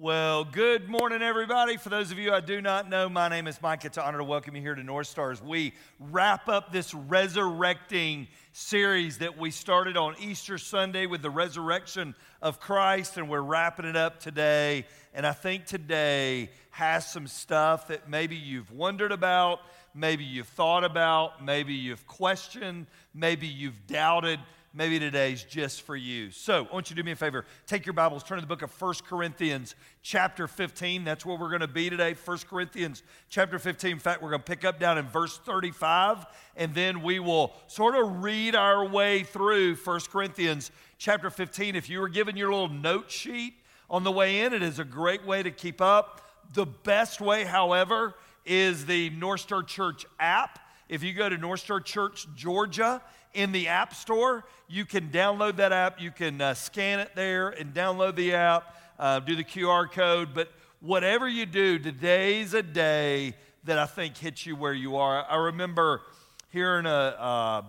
Well, 0.00 0.44
good 0.44 0.88
morning, 0.88 1.22
everybody. 1.22 1.76
For 1.76 1.88
those 1.88 2.12
of 2.12 2.20
you 2.20 2.32
I 2.32 2.38
do 2.38 2.62
not 2.62 2.88
know, 2.88 3.08
my 3.08 3.28
name 3.28 3.48
is 3.48 3.60
Mike. 3.60 3.84
It's 3.84 3.96
an 3.96 4.04
honor 4.04 4.18
to 4.18 4.24
welcome 4.24 4.54
you 4.54 4.62
here 4.62 4.76
to 4.76 4.84
North 4.84 5.08
Stars. 5.08 5.42
We 5.42 5.74
wrap 5.98 6.48
up 6.48 6.70
this 6.70 6.94
resurrecting 6.94 8.28
series 8.52 9.18
that 9.18 9.36
we 9.36 9.50
started 9.50 9.96
on 9.96 10.14
Easter 10.20 10.56
Sunday 10.56 11.06
with 11.06 11.20
the 11.20 11.30
resurrection 11.30 12.14
of 12.40 12.60
Christ, 12.60 13.16
and 13.16 13.28
we're 13.28 13.40
wrapping 13.40 13.86
it 13.86 13.96
up 13.96 14.20
today. 14.20 14.86
And 15.14 15.26
I 15.26 15.32
think 15.32 15.66
today 15.66 16.50
has 16.70 17.10
some 17.10 17.26
stuff 17.26 17.88
that 17.88 18.08
maybe 18.08 18.36
you've 18.36 18.70
wondered 18.70 19.10
about, 19.10 19.58
maybe 19.94 20.22
you've 20.22 20.46
thought 20.46 20.84
about, 20.84 21.44
maybe 21.44 21.74
you've 21.74 22.06
questioned, 22.06 22.86
maybe 23.14 23.48
you've 23.48 23.88
doubted 23.88 24.38
maybe 24.78 25.00
today's 25.00 25.42
just 25.42 25.82
for 25.82 25.96
you. 25.96 26.30
So 26.30 26.64
I 26.70 26.72
want 26.72 26.88
you 26.88 26.94
to 26.94 27.02
do 27.02 27.04
me 27.04 27.10
a 27.10 27.16
favor. 27.16 27.44
Take 27.66 27.84
your 27.84 27.94
Bibles, 27.94 28.22
turn 28.22 28.38
to 28.38 28.42
the 28.42 28.46
book 28.46 28.62
of 28.62 28.80
1 28.80 28.94
Corinthians, 29.08 29.74
chapter 30.02 30.46
15. 30.46 31.02
That's 31.02 31.26
where 31.26 31.36
we're 31.36 31.48
going 31.48 31.62
to 31.62 31.66
be 31.66 31.90
today. 31.90 32.14
1 32.24 32.38
Corinthians, 32.48 33.02
chapter 33.28 33.58
15. 33.58 33.90
In 33.90 33.98
fact, 33.98 34.22
we're 34.22 34.30
going 34.30 34.40
to 34.40 34.46
pick 34.46 34.64
up 34.64 34.78
down 34.78 34.96
in 34.96 35.08
verse 35.08 35.36
35, 35.38 36.26
and 36.54 36.72
then 36.76 37.02
we 37.02 37.18
will 37.18 37.54
sort 37.66 37.96
of 37.96 38.22
read 38.22 38.54
our 38.54 38.86
way 38.86 39.24
through 39.24 39.74
1 39.74 40.00
Corinthians, 40.12 40.70
chapter 40.96 41.28
15. 41.28 41.74
If 41.74 41.90
you 41.90 41.98
were 41.98 42.08
given 42.08 42.36
your 42.36 42.52
little 42.52 42.68
note 42.68 43.10
sheet 43.10 43.54
on 43.90 44.04
the 44.04 44.12
way 44.12 44.42
in, 44.42 44.52
it 44.52 44.62
is 44.62 44.78
a 44.78 44.84
great 44.84 45.26
way 45.26 45.42
to 45.42 45.50
keep 45.50 45.80
up. 45.80 46.20
The 46.54 46.66
best 46.66 47.20
way, 47.20 47.42
however, 47.42 48.14
is 48.46 48.86
the 48.86 49.10
North 49.10 49.40
Star 49.40 49.64
Church 49.64 50.06
app. 50.20 50.60
If 50.88 51.02
you 51.02 51.14
go 51.14 51.28
to 51.28 51.36
North 51.36 51.60
Star 51.60 51.80
Church, 51.80 52.28
Georgia, 52.36 53.02
in 53.34 53.52
the 53.52 53.68
App 53.68 53.94
Store. 53.94 54.44
You 54.68 54.84
can 54.84 55.08
download 55.10 55.56
that 55.56 55.72
app. 55.72 56.00
You 56.00 56.10
can 56.10 56.40
uh, 56.40 56.54
scan 56.54 57.00
it 57.00 57.12
there 57.14 57.48
and 57.50 57.72
download 57.72 58.16
the 58.16 58.34
app, 58.34 58.76
uh, 58.98 59.20
do 59.20 59.36
the 59.36 59.44
QR 59.44 59.90
code. 59.90 60.30
But 60.34 60.52
whatever 60.80 61.28
you 61.28 61.46
do, 61.46 61.78
today's 61.78 62.54
a 62.54 62.62
day 62.62 63.34
that 63.64 63.78
I 63.78 63.86
think 63.86 64.16
hits 64.16 64.46
you 64.46 64.56
where 64.56 64.74
you 64.74 64.96
are. 64.96 65.24
I 65.28 65.36
remember 65.36 66.02
hearing 66.50 66.86
a, 66.86 66.88
uh, 66.88 67.62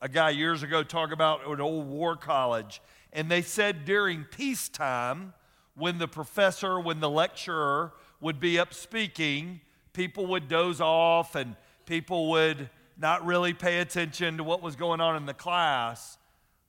a 0.00 0.08
guy 0.08 0.30
years 0.30 0.62
ago 0.62 0.82
talk 0.82 1.12
about 1.12 1.46
an 1.46 1.60
old 1.60 1.86
war 1.86 2.16
college, 2.16 2.80
and 3.12 3.30
they 3.30 3.42
said 3.42 3.84
during 3.84 4.24
peacetime, 4.24 5.32
when 5.76 5.98
the 5.98 6.08
professor, 6.08 6.78
when 6.78 7.00
the 7.00 7.10
lecturer 7.10 7.92
would 8.20 8.38
be 8.38 8.58
up 8.58 8.72
speaking, 8.72 9.60
people 9.92 10.26
would 10.26 10.48
doze 10.48 10.80
off 10.80 11.34
and 11.34 11.56
people 11.86 12.30
would 12.30 12.70
not 12.96 13.24
really 13.24 13.52
pay 13.52 13.80
attention 13.80 14.36
to 14.36 14.44
what 14.44 14.62
was 14.62 14.76
going 14.76 15.00
on 15.00 15.16
in 15.16 15.26
the 15.26 15.34
class. 15.34 16.18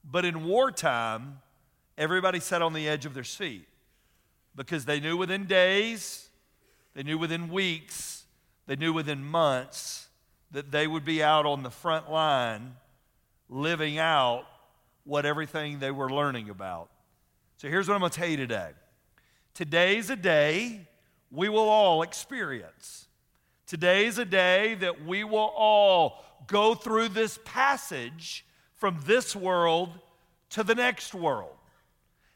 But 0.03 0.25
in 0.25 0.45
wartime, 0.45 1.39
everybody 1.97 2.39
sat 2.39 2.61
on 2.61 2.73
the 2.73 2.87
edge 2.87 3.05
of 3.05 3.13
their 3.13 3.23
seat 3.23 3.67
because 4.55 4.85
they 4.85 4.99
knew 4.99 5.17
within 5.17 5.45
days, 5.45 6.29
they 6.93 7.03
knew 7.03 7.17
within 7.17 7.49
weeks, 7.49 8.23
they 8.67 8.75
knew 8.75 8.93
within 8.93 9.23
months 9.23 10.07
that 10.51 10.71
they 10.71 10.87
would 10.87 11.05
be 11.05 11.21
out 11.21 11.45
on 11.45 11.63
the 11.63 11.71
front 11.71 12.09
line 12.09 12.75
living 13.49 13.97
out 13.97 14.45
what 15.03 15.25
everything 15.25 15.79
they 15.79 15.91
were 15.91 16.09
learning 16.09 16.49
about. 16.49 16.89
So 17.57 17.67
here's 17.67 17.87
what 17.87 17.95
I'm 17.95 17.99
going 17.99 18.11
to 18.11 18.19
tell 18.19 18.29
you 18.29 18.37
today. 18.37 18.71
Today's 19.53 20.09
a 20.09 20.15
day 20.15 20.87
we 21.31 21.49
will 21.49 21.69
all 21.69 22.01
experience. 22.01 23.07
Today 23.67 24.05
is 24.05 24.19
a 24.19 24.25
day 24.25 24.75
that 24.75 25.05
we 25.05 25.23
will 25.23 25.51
all 25.55 26.23
go 26.45 26.75
through 26.75 27.09
this 27.09 27.39
passage 27.45 28.45
from 28.75 28.99
this 29.05 29.35
world 29.35 29.89
to 30.51 30.63
the 30.63 30.75
next 30.75 31.15
world. 31.15 31.55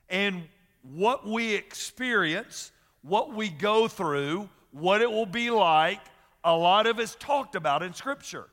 And 0.09 0.43
what 0.81 1.27
we 1.27 1.53
experience, 1.53 2.71
what 3.03 3.33
we 3.33 3.49
go 3.49 3.87
through, 3.87 4.49
what 4.71 5.01
it 5.01 5.11
will 5.11 5.27
be 5.27 5.51
like, 5.51 5.99
a 6.43 6.55
lot 6.55 6.87
of 6.87 6.99
it's 6.99 7.15
talked 7.19 7.55
about 7.55 7.83
in 7.83 7.93
Scripture. 7.93 8.47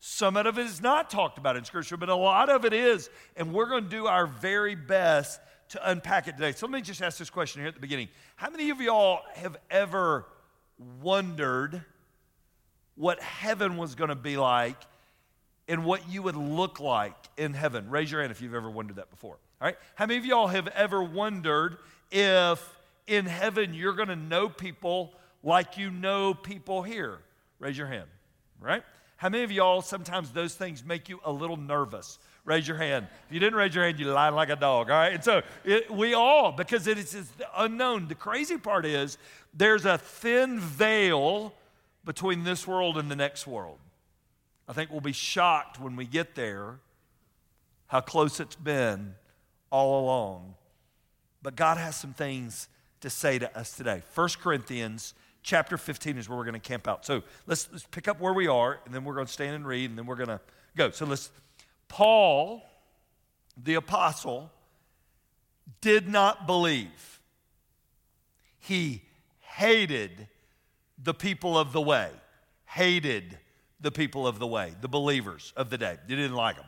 Some 0.00 0.36
of 0.36 0.46
it 0.46 0.58
is 0.58 0.80
not 0.80 1.10
talked 1.10 1.38
about 1.38 1.56
in 1.56 1.64
Scripture, 1.64 1.96
but 1.96 2.08
a 2.08 2.16
lot 2.16 2.48
of 2.48 2.64
it 2.64 2.72
is. 2.72 3.10
And 3.36 3.52
we're 3.52 3.68
going 3.68 3.84
to 3.84 3.90
do 3.90 4.06
our 4.06 4.26
very 4.26 4.74
best 4.74 5.40
to 5.70 5.90
unpack 5.90 6.26
it 6.26 6.32
today. 6.32 6.50
So 6.50 6.66
let 6.66 6.72
me 6.72 6.80
just 6.80 7.00
ask 7.00 7.18
this 7.18 7.30
question 7.30 7.60
here 7.60 7.68
at 7.68 7.74
the 7.74 7.80
beginning. 7.80 8.08
How 8.34 8.50
many 8.50 8.70
of 8.70 8.80
y'all 8.80 9.20
have 9.34 9.56
ever 9.70 10.26
wondered? 11.00 11.84
What 12.98 13.20
heaven 13.20 13.76
was 13.76 13.94
going 13.94 14.10
to 14.10 14.16
be 14.16 14.36
like 14.36 14.76
and 15.68 15.84
what 15.84 16.08
you 16.08 16.22
would 16.22 16.36
look 16.36 16.80
like 16.80 17.14
in 17.36 17.54
heaven. 17.54 17.88
Raise 17.88 18.10
your 18.10 18.20
hand 18.20 18.32
if 18.32 18.42
you've 18.42 18.54
ever 18.54 18.68
wondered 18.68 18.96
that 18.96 19.08
before. 19.08 19.38
All 19.60 19.66
right? 19.66 19.76
How 19.94 20.06
many 20.06 20.18
of 20.18 20.26
y'all 20.26 20.48
have 20.48 20.66
ever 20.68 21.02
wondered 21.02 21.78
if 22.10 22.76
in 23.06 23.26
heaven 23.26 23.72
you're 23.72 23.92
going 23.92 24.08
to 24.08 24.16
know 24.16 24.48
people 24.48 25.14
like 25.44 25.78
you 25.78 25.90
know 25.90 26.34
people 26.34 26.82
here? 26.82 27.18
Raise 27.60 27.78
your 27.78 27.86
hand. 27.86 28.08
Right? 28.60 28.82
How 29.16 29.28
many 29.28 29.44
of 29.44 29.52
y'all 29.52 29.80
sometimes 29.80 30.32
those 30.32 30.54
things 30.54 30.84
make 30.84 31.08
you 31.08 31.20
a 31.24 31.30
little 31.30 31.56
nervous? 31.56 32.18
Raise 32.44 32.66
your 32.66 32.78
hand. 32.78 33.06
If 33.28 33.34
you 33.34 33.38
didn't 33.38 33.58
raise 33.58 33.74
your 33.74 33.84
hand, 33.84 34.00
you 34.00 34.06
lied 34.06 34.32
like 34.32 34.48
a 34.48 34.56
dog. 34.56 34.90
All 34.90 34.96
right? 34.96 35.12
And 35.12 35.22
so 35.22 35.42
it, 35.64 35.88
we 35.88 36.14
all, 36.14 36.50
because 36.50 36.88
it 36.88 36.98
is 36.98 37.30
unknown. 37.56 38.08
The 38.08 38.16
crazy 38.16 38.56
part 38.56 38.84
is 38.84 39.18
there's 39.54 39.84
a 39.84 39.98
thin 39.98 40.58
veil 40.58 41.52
between 42.04 42.44
this 42.44 42.66
world 42.66 42.96
and 42.96 43.10
the 43.10 43.16
next 43.16 43.46
world. 43.46 43.78
I 44.68 44.72
think 44.72 44.90
we'll 44.90 45.00
be 45.00 45.12
shocked 45.12 45.80
when 45.80 45.96
we 45.96 46.06
get 46.06 46.34
there 46.34 46.78
how 47.86 48.00
close 48.00 48.38
it's 48.38 48.56
been 48.56 49.14
all 49.70 50.04
along. 50.04 50.54
But 51.42 51.56
God 51.56 51.78
has 51.78 51.96
some 51.96 52.12
things 52.12 52.68
to 53.00 53.10
say 53.10 53.38
to 53.38 53.58
us 53.58 53.72
today. 53.72 54.02
1 54.14 54.28
Corinthians 54.40 55.14
chapter 55.42 55.78
15 55.78 56.18
is 56.18 56.28
where 56.28 56.36
we're 56.36 56.44
going 56.44 56.54
to 56.54 56.60
camp 56.60 56.86
out. 56.86 57.06
So 57.06 57.22
let's, 57.46 57.68
let's 57.72 57.86
pick 57.90 58.08
up 58.08 58.20
where 58.20 58.34
we 58.34 58.46
are, 58.46 58.80
and 58.84 58.94
then 58.94 59.04
we're 59.04 59.14
going 59.14 59.26
to 59.26 59.32
stand 59.32 59.54
and 59.54 59.66
read, 59.66 59.88
and 59.88 59.98
then 59.98 60.06
we're 60.06 60.16
going 60.16 60.28
to 60.28 60.40
go. 60.76 60.90
So 60.90 61.06
let's, 61.06 61.30
Paul, 61.88 62.62
the 63.62 63.74
apostle, 63.74 64.50
did 65.80 66.08
not 66.08 66.46
believe. 66.46 67.20
He 68.58 69.02
hated 69.40 70.28
the 71.02 71.14
people 71.14 71.58
of 71.58 71.72
the 71.72 71.80
way, 71.80 72.10
hated 72.66 73.38
the 73.80 73.90
people 73.90 74.26
of 74.26 74.38
the 74.38 74.46
way, 74.46 74.74
the 74.80 74.88
believers 74.88 75.52
of 75.56 75.70
the 75.70 75.78
day. 75.78 75.96
They 76.06 76.16
didn't 76.16 76.34
like 76.34 76.56
them. 76.56 76.66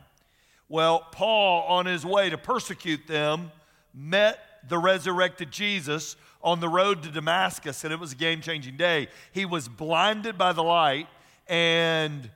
Well, 0.69 1.05
Paul, 1.11 1.63
on 1.67 1.85
his 1.85 2.05
way 2.05 2.29
to 2.29 2.37
persecute 2.37 3.05
them, 3.07 3.51
met 3.93 4.39
the 4.67 4.77
resurrected 4.77 5.51
Jesus 5.51 6.15
on 6.41 6.59
the 6.59 6.69
road 6.69 7.03
to 7.03 7.09
Damascus, 7.09 7.83
and 7.83 7.91
it 7.91 7.99
was 7.99 8.13
a 8.13 8.15
game 8.15 8.41
changing 8.41 8.77
day. 8.77 9.09
He 9.33 9.45
was 9.45 9.67
blinded 9.67 10.37
by 10.37 10.53
the 10.53 10.63
light, 10.63 11.07
and 11.47 12.29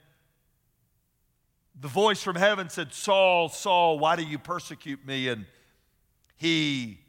the 1.80 1.88
voice 1.88 2.22
from 2.22 2.36
heaven 2.36 2.70
said, 2.70 2.94
Saul, 2.94 3.50
Saul, 3.50 4.00
why 4.00 4.16
do 4.16 4.24
you 4.24 4.38
persecute 4.38 5.06
me? 5.06 5.30
And 5.30 5.46
he 6.36 7.00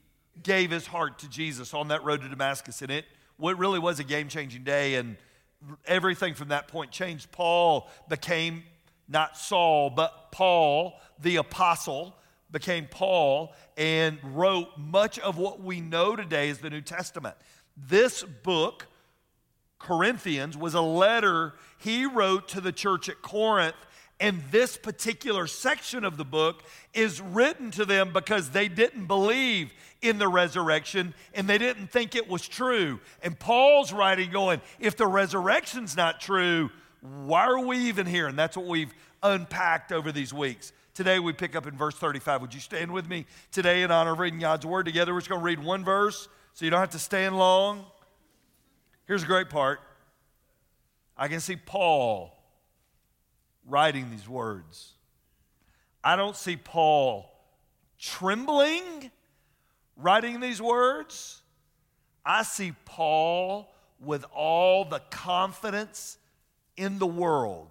gave 0.42 0.70
his 0.70 0.86
heart 0.86 1.18
to 1.20 1.28
Jesus 1.28 1.74
on 1.74 1.88
that 1.88 2.04
road 2.04 2.22
to 2.22 2.28
Damascus, 2.28 2.82
and 2.82 2.90
it 2.90 3.04
what 3.36 3.58
really 3.58 3.78
was 3.78 3.98
a 4.00 4.04
game 4.04 4.28
changing 4.28 4.64
day, 4.64 4.94
and 4.94 5.16
everything 5.86 6.34
from 6.34 6.48
that 6.48 6.68
point 6.68 6.90
changed. 6.90 7.30
Paul 7.32 7.88
became 8.08 8.62
not 9.08 9.36
Saul, 9.36 9.90
but 9.90 10.32
Paul, 10.32 10.98
the 11.20 11.36
apostle, 11.36 12.16
became 12.50 12.86
Paul 12.86 13.54
and 13.76 14.18
wrote 14.22 14.68
much 14.78 15.18
of 15.18 15.36
what 15.36 15.60
we 15.60 15.80
know 15.80 16.16
today 16.16 16.48
as 16.48 16.58
the 16.58 16.70
New 16.70 16.80
Testament. 16.80 17.36
This 17.76 18.22
book, 18.22 18.86
Corinthians, 19.78 20.56
was 20.56 20.74
a 20.74 20.80
letter 20.80 21.54
he 21.78 22.06
wrote 22.06 22.48
to 22.48 22.60
the 22.60 22.72
church 22.72 23.08
at 23.08 23.20
Corinth 23.22 23.76
and 24.18 24.42
this 24.50 24.76
particular 24.76 25.46
section 25.46 26.04
of 26.04 26.16
the 26.16 26.24
book 26.24 26.62
is 26.94 27.20
written 27.20 27.70
to 27.72 27.84
them 27.84 28.12
because 28.12 28.50
they 28.50 28.68
didn't 28.68 29.06
believe 29.06 29.72
in 30.00 30.18
the 30.18 30.28
resurrection 30.28 31.14
and 31.34 31.46
they 31.46 31.58
didn't 31.58 31.88
think 31.88 32.14
it 32.14 32.28
was 32.28 32.46
true. 32.48 32.98
And 33.22 33.38
Paul's 33.38 33.92
writing, 33.92 34.30
going, 34.30 34.62
if 34.80 34.96
the 34.96 35.06
resurrection's 35.06 35.96
not 35.96 36.20
true, 36.20 36.70
why 37.00 37.46
are 37.46 37.60
we 37.60 37.78
even 37.88 38.06
here? 38.06 38.26
And 38.26 38.38
that's 38.38 38.56
what 38.56 38.66
we've 38.66 38.92
unpacked 39.22 39.92
over 39.92 40.12
these 40.12 40.32
weeks. 40.32 40.72
Today 40.94 41.18
we 41.18 41.34
pick 41.34 41.54
up 41.54 41.66
in 41.66 41.76
verse 41.76 41.94
35. 41.94 42.40
Would 42.40 42.54
you 42.54 42.60
stand 42.60 42.92
with 42.92 43.06
me 43.06 43.26
today 43.52 43.82
in 43.82 43.90
honor 43.90 44.12
of 44.12 44.18
reading 44.18 44.40
God's 44.40 44.64
word 44.64 44.86
together? 44.86 45.12
We're 45.12 45.20
just 45.20 45.28
going 45.28 45.42
to 45.42 45.44
read 45.44 45.62
one 45.62 45.84
verse 45.84 46.26
so 46.54 46.64
you 46.64 46.70
don't 46.70 46.80
have 46.80 46.90
to 46.90 46.98
stand 46.98 47.36
long. 47.36 47.84
Here's 49.06 49.22
a 49.22 49.26
great 49.26 49.50
part. 49.50 49.80
I 51.18 51.28
can 51.28 51.40
see 51.40 51.56
Paul 51.56 52.35
writing 53.66 54.10
these 54.10 54.28
words. 54.28 54.92
I 56.02 56.16
don't 56.16 56.36
see 56.36 56.56
Paul 56.56 57.30
trembling 57.98 59.10
writing 59.96 60.40
these 60.40 60.60
words. 60.60 61.42
I 62.24 62.42
see 62.42 62.72
Paul 62.84 63.72
with 64.00 64.24
all 64.34 64.84
the 64.84 65.00
confidence 65.10 66.18
in 66.76 66.98
the 66.98 67.06
world 67.06 67.68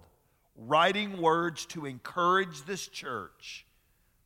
writing 0.58 1.20
words 1.20 1.66
to 1.66 1.86
encourage 1.86 2.62
this 2.64 2.88
church, 2.88 3.66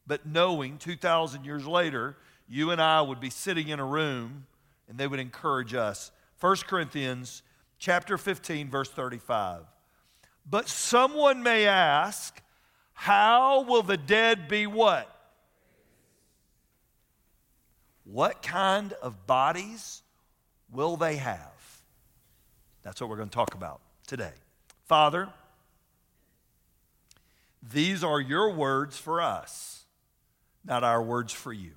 but 0.06 0.26
knowing 0.26 0.78
2,000 0.78 1.44
years 1.44 1.66
later, 1.66 2.16
you 2.48 2.70
and 2.70 2.80
I 2.80 3.02
would 3.02 3.20
be 3.20 3.30
sitting 3.30 3.68
in 3.68 3.80
a 3.80 3.84
room 3.84 4.46
and 4.88 4.96
they 4.98 5.06
would 5.06 5.20
encourage 5.20 5.74
us. 5.74 6.10
1 6.40 6.56
Corinthians 6.66 7.42
chapter 7.78 8.16
15 8.16 8.70
verse 8.70 8.90
35. 8.90 9.62
But 10.50 10.68
someone 10.68 11.42
may 11.42 11.66
ask, 11.66 12.42
how 12.92 13.62
will 13.62 13.82
the 13.82 13.96
dead 13.96 14.48
be 14.48 14.66
what? 14.66 15.08
What 18.04 18.42
kind 18.42 18.92
of 18.94 19.26
bodies 19.28 20.02
will 20.72 20.96
they 20.96 21.16
have? 21.16 21.52
That's 22.82 23.00
what 23.00 23.08
we're 23.08 23.16
going 23.16 23.28
to 23.28 23.34
talk 23.34 23.54
about 23.54 23.80
today. 24.06 24.32
Father, 24.86 25.28
these 27.62 28.02
are 28.02 28.20
your 28.20 28.52
words 28.52 28.98
for 28.98 29.20
us, 29.20 29.84
not 30.64 30.82
our 30.82 31.00
words 31.00 31.32
for 31.32 31.52
you. 31.52 31.72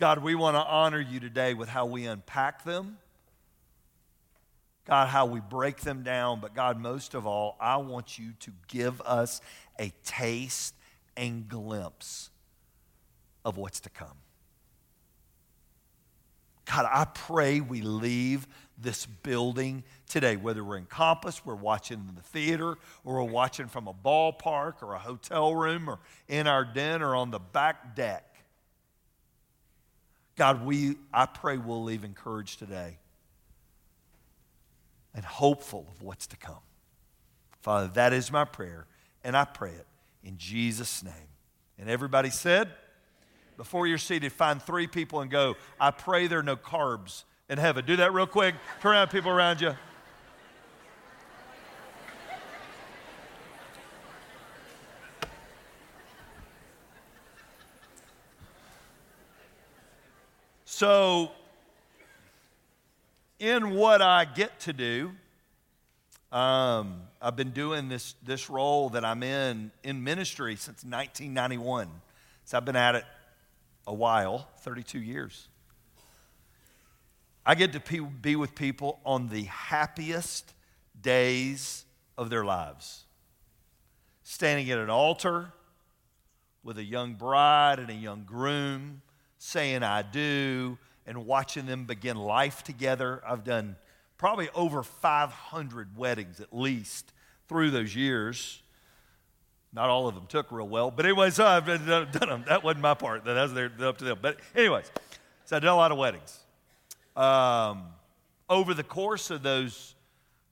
God, 0.00 0.22
we 0.22 0.34
want 0.34 0.56
to 0.56 0.64
honor 0.64 1.00
you 1.00 1.20
today 1.20 1.54
with 1.54 1.68
how 1.68 1.86
we 1.86 2.06
unpack 2.06 2.64
them. 2.64 2.98
God, 4.88 5.08
how 5.08 5.26
we 5.26 5.40
break 5.40 5.82
them 5.82 6.02
down. 6.02 6.40
But 6.40 6.54
God, 6.54 6.80
most 6.80 7.14
of 7.14 7.26
all, 7.26 7.56
I 7.60 7.76
want 7.76 8.18
you 8.18 8.32
to 8.40 8.52
give 8.68 9.00
us 9.02 9.42
a 9.78 9.92
taste 10.04 10.74
and 11.14 11.46
glimpse 11.46 12.30
of 13.44 13.58
what's 13.58 13.80
to 13.80 13.90
come. 13.90 14.16
God, 16.64 16.88
I 16.90 17.04
pray 17.04 17.60
we 17.60 17.82
leave 17.82 18.46
this 18.78 19.04
building 19.04 19.84
today, 20.08 20.36
whether 20.36 20.64
we're 20.64 20.78
in 20.78 20.86
Compass, 20.86 21.44
we're 21.44 21.54
watching 21.54 21.98
in 22.08 22.14
the 22.14 22.22
theater, 22.22 22.76
or 23.04 23.16
we're 23.16 23.22
watching 23.24 23.66
from 23.66 23.88
a 23.88 23.94
ballpark 23.94 24.82
or 24.82 24.94
a 24.94 24.98
hotel 24.98 25.54
room 25.54 25.88
or 25.88 25.98
in 26.28 26.46
our 26.46 26.64
den 26.64 27.02
or 27.02 27.14
on 27.14 27.30
the 27.30 27.38
back 27.38 27.94
deck. 27.94 28.24
God, 30.36 30.64
we, 30.64 30.96
I 31.12 31.26
pray 31.26 31.58
we'll 31.58 31.82
leave 31.82 32.04
encouraged 32.04 32.58
today 32.58 32.98
and 35.18 35.26
hopeful 35.26 35.84
of 35.90 36.00
what's 36.00 36.28
to 36.28 36.36
come. 36.36 36.60
Father, 37.60 37.88
that 37.94 38.12
is 38.12 38.30
my 38.30 38.44
prayer, 38.44 38.86
and 39.24 39.36
I 39.36 39.44
pray 39.44 39.72
it 39.72 39.86
in 40.22 40.38
Jesus' 40.38 41.02
name. 41.02 41.12
And 41.76 41.90
everybody 41.90 42.30
said, 42.30 42.68
before 43.56 43.88
you're 43.88 43.98
seated, 43.98 44.32
find 44.32 44.62
three 44.62 44.86
people 44.86 45.20
and 45.20 45.28
go, 45.28 45.56
I 45.80 45.90
pray 45.90 46.28
there 46.28 46.38
are 46.38 46.44
no 46.44 46.54
carbs 46.54 47.24
in 47.48 47.58
heaven. 47.58 47.84
Do 47.84 47.96
that 47.96 48.12
real 48.12 48.28
quick. 48.28 48.54
Turn 48.80 48.92
around 48.92 49.08
people 49.08 49.32
around 49.32 49.60
you. 49.60 49.74
So, 60.64 61.32
in 63.38 63.70
what 63.70 64.02
I 64.02 64.24
get 64.24 64.60
to 64.60 64.72
do, 64.72 65.12
um, 66.30 67.02
I've 67.22 67.36
been 67.36 67.52
doing 67.52 67.88
this, 67.88 68.14
this 68.22 68.50
role 68.50 68.90
that 68.90 69.04
I'm 69.04 69.22
in 69.22 69.70
in 69.82 70.04
ministry 70.04 70.56
since 70.56 70.84
1991. 70.84 71.88
So 72.44 72.56
I've 72.56 72.64
been 72.64 72.76
at 72.76 72.94
it 72.94 73.04
a 73.86 73.94
while 73.94 74.48
32 74.60 75.00
years. 75.00 75.48
I 77.46 77.54
get 77.54 77.72
to 77.72 78.02
be 78.02 78.36
with 78.36 78.54
people 78.54 79.00
on 79.06 79.30
the 79.30 79.44
happiest 79.44 80.52
days 81.00 81.86
of 82.18 82.28
their 82.28 82.44
lives. 82.44 83.04
Standing 84.22 84.70
at 84.70 84.78
an 84.78 84.90
altar 84.90 85.52
with 86.62 86.76
a 86.76 86.84
young 86.84 87.14
bride 87.14 87.78
and 87.78 87.88
a 87.88 87.94
young 87.94 88.24
groom 88.24 89.00
saying, 89.38 89.82
I 89.82 90.02
do, 90.02 90.76
and 91.08 91.26
watching 91.26 91.66
them 91.66 91.84
begin 91.84 92.16
life 92.16 92.62
together. 92.62 93.22
I've 93.26 93.42
done 93.42 93.76
probably 94.18 94.48
over 94.54 94.82
500 94.82 95.96
weddings 95.96 96.40
at 96.40 96.56
least 96.56 97.12
through 97.48 97.70
those 97.70 97.96
years. 97.96 98.62
Not 99.72 99.88
all 99.88 100.06
of 100.06 100.14
them 100.14 100.26
took 100.28 100.52
real 100.52 100.68
well, 100.68 100.90
but 100.90 101.04
anyways, 101.04 101.40
I've 101.40 101.66
done 101.66 102.10
them. 102.12 102.44
That 102.46 102.62
wasn't 102.62 102.82
my 102.82 102.94
part. 102.94 103.24
That 103.24 103.34
was 103.34 103.54
their, 103.54 103.70
up 103.80 103.98
to 103.98 104.04
them. 104.04 104.18
But 104.20 104.38
anyways, 104.54 104.90
so 105.46 105.56
I 105.56 105.58
did 105.58 105.68
a 105.68 105.74
lot 105.74 105.90
of 105.92 105.98
weddings. 105.98 106.38
Um, 107.16 107.86
over 108.48 108.74
the 108.74 108.84
course 108.84 109.30
of 109.30 109.42
those 109.42 109.94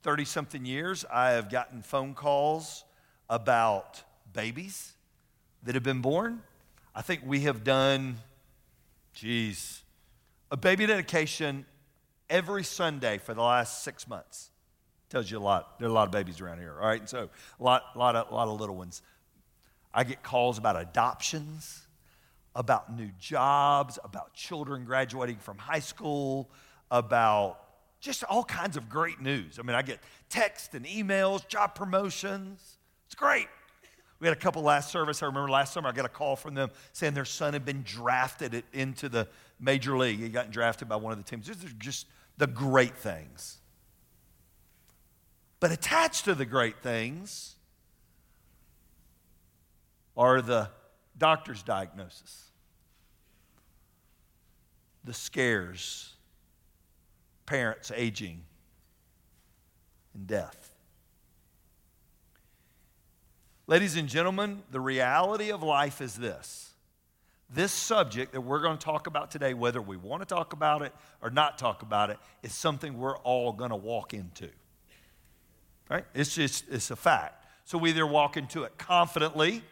30 0.03 0.25
something 0.25 0.65
years, 0.65 1.05
I 1.13 1.31
have 1.31 1.51
gotten 1.51 1.83
phone 1.83 2.15
calls 2.15 2.85
about 3.29 4.03
babies 4.33 4.95
that 5.63 5.75
have 5.75 5.85
been 5.85 6.01
born. 6.01 6.43
I 6.95 7.03
think 7.03 7.23
we 7.25 7.41
have 7.41 7.63
done 7.63 8.17
Geez. 9.17 9.83
A 10.51 10.57
baby 10.57 10.87
dedication 10.87 11.67
every 12.31 12.63
Sunday 12.63 13.19
for 13.19 13.35
the 13.35 13.43
last 13.43 13.83
six 13.83 14.07
months. 14.07 14.51
Tells 15.09 15.31
you 15.31 15.39
a 15.39 15.41
lot. 15.41 15.79
There 15.79 15.89
are 15.89 15.91
a 15.91 15.95
lot 15.95 16.07
of 16.07 16.13
babies 16.13 16.41
around 16.41 16.59
here, 16.59 16.77
all 16.81 16.87
right? 16.87 17.01
And 17.01 17.09
so 17.09 17.31
a 17.59 17.63
lot, 17.63 17.83
lot, 17.97 18.15
of, 18.15 18.33
lot 18.33 18.49
of 18.49 18.61
little 18.61 18.77
ones. 18.77 19.03
I 19.93 20.05
get 20.05 20.23
calls 20.23 20.59
about 20.59 20.81
adoptions, 20.81 21.87
about 22.55 22.97
new 22.97 23.11
jobs, 23.19 23.99
about 24.05 24.35
children 24.35 24.85
graduating 24.85 25.37
from 25.37 25.59
high 25.59 25.81
school, 25.81 26.51
about 26.91 27.59
just 28.01 28.23
all 28.25 28.45
kinds 28.45 28.77
of 28.77 28.89
great 28.89 29.21
news. 29.21 29.59
I 29.59 29.63
mean, 29.63 29.75
I 29.75 29.83
get 29.83 30.01
texts 30.29 30.75
and 30.75 30.85
emails, 30.87 31.47
job 31.49 31.75
promotions. 31.75 32.79
It's 33.07 33.15
great. 33.15 33.49
We 34.21 34.27
had 34.27 34.37
a 34.37 34.41
couple 34.41 34.63
last 34.63 34.91
service. 34.91 35.23
I 35.23 35.27
remember 35.27 35.51
last 35.51 35.73
summer 35.73 35.89
I 35.89 35.93
got 35.93 36.07
a 36.07 36.11
call 36.11 36.37
from 36.37 36.55
them 36.55 36.71
saying 36.93 37.15
their 37.15 37.25
son 37.25 37.53
had 37.53 37.65
been 37.65 37.83
drafted 37.83 38.65
into 38.73 39.09
the 39.09 39.29
major 39.59 39.97
league. 39.97 40.19
He 40.19 40.29
got 40.29 40.51
drafted 40.51 40.89
by 40.89 40.97
one 40.97 41.13
of 41.13 41.19
the 41.19 41.25
teams. 41.25 41.47
These 41.47 41.65
are 41.65 41.75
just 41.79 42.07
the 42.37 42.47
great 42.47 42.97
things. 42.97 43.59
But 45.61 45.73
attached 45.73 46.25
to 46.27 46.35
the 46.35 46.45
great 46.45 46.83
things 46.83 47.55
are 50.17 50.41
the 50.41 50.71
doctor's 51.19 51.63
diagnosis, 51.63 52.51
the 55.05 55.15
scares, 55.15 56.15
parents 57.47 57.91
aging, 57.95 58.43
and 60.15 60.27
death. 60.27 60.73
Ladies 63.67 63.97
and 63.97 64.09
gentlemen, 64.09 64.63
the 64.71 64.81
reality 64.81 65.51
of 65.51 65.63
life 65.63 66.01
is 66.01 66.15
this. 66.15 66.71
This 67.49 67.71
subject 67.71 68.33
that 68.33 68.41
we're 68.41 68.61
going 68.61 68.77
to 68.77 68.85
talk 68.85 69.07
about 69.07 69.31
today, 69.31 69.55
whether 69.55 69.81
we 69.81 69.97
want 69.97 70.21
to 70.23 70.27
talk 70.27 70.53
about 70.53 70.83
it 70.83 70.93
or 71.23 71.31
not 71.31 71.59
talk 71.59 71.83
about 71.83 72.11
it, 72.11 72.19
is 72.43 72.53
something 72.53 72.99
we're 72.99 73.19
all 73.19 73.53
going 73.53 73.71
to 73.71 73.77
walk 73.77 74.15
into. 74.15 74.49
Right? 75.89 76.05
It's 76.15 76.35
just 76.35 76.65
it's 76.69 76.91
a 76.91 76.97
fact. 76.97 77.47
So 77.65 77.79
we 77.79 77.91
either 77.91 78.07
walk 78.07 78.37
into 78.37 78.65
it 78.65 78.77
confidently 78.79 79.63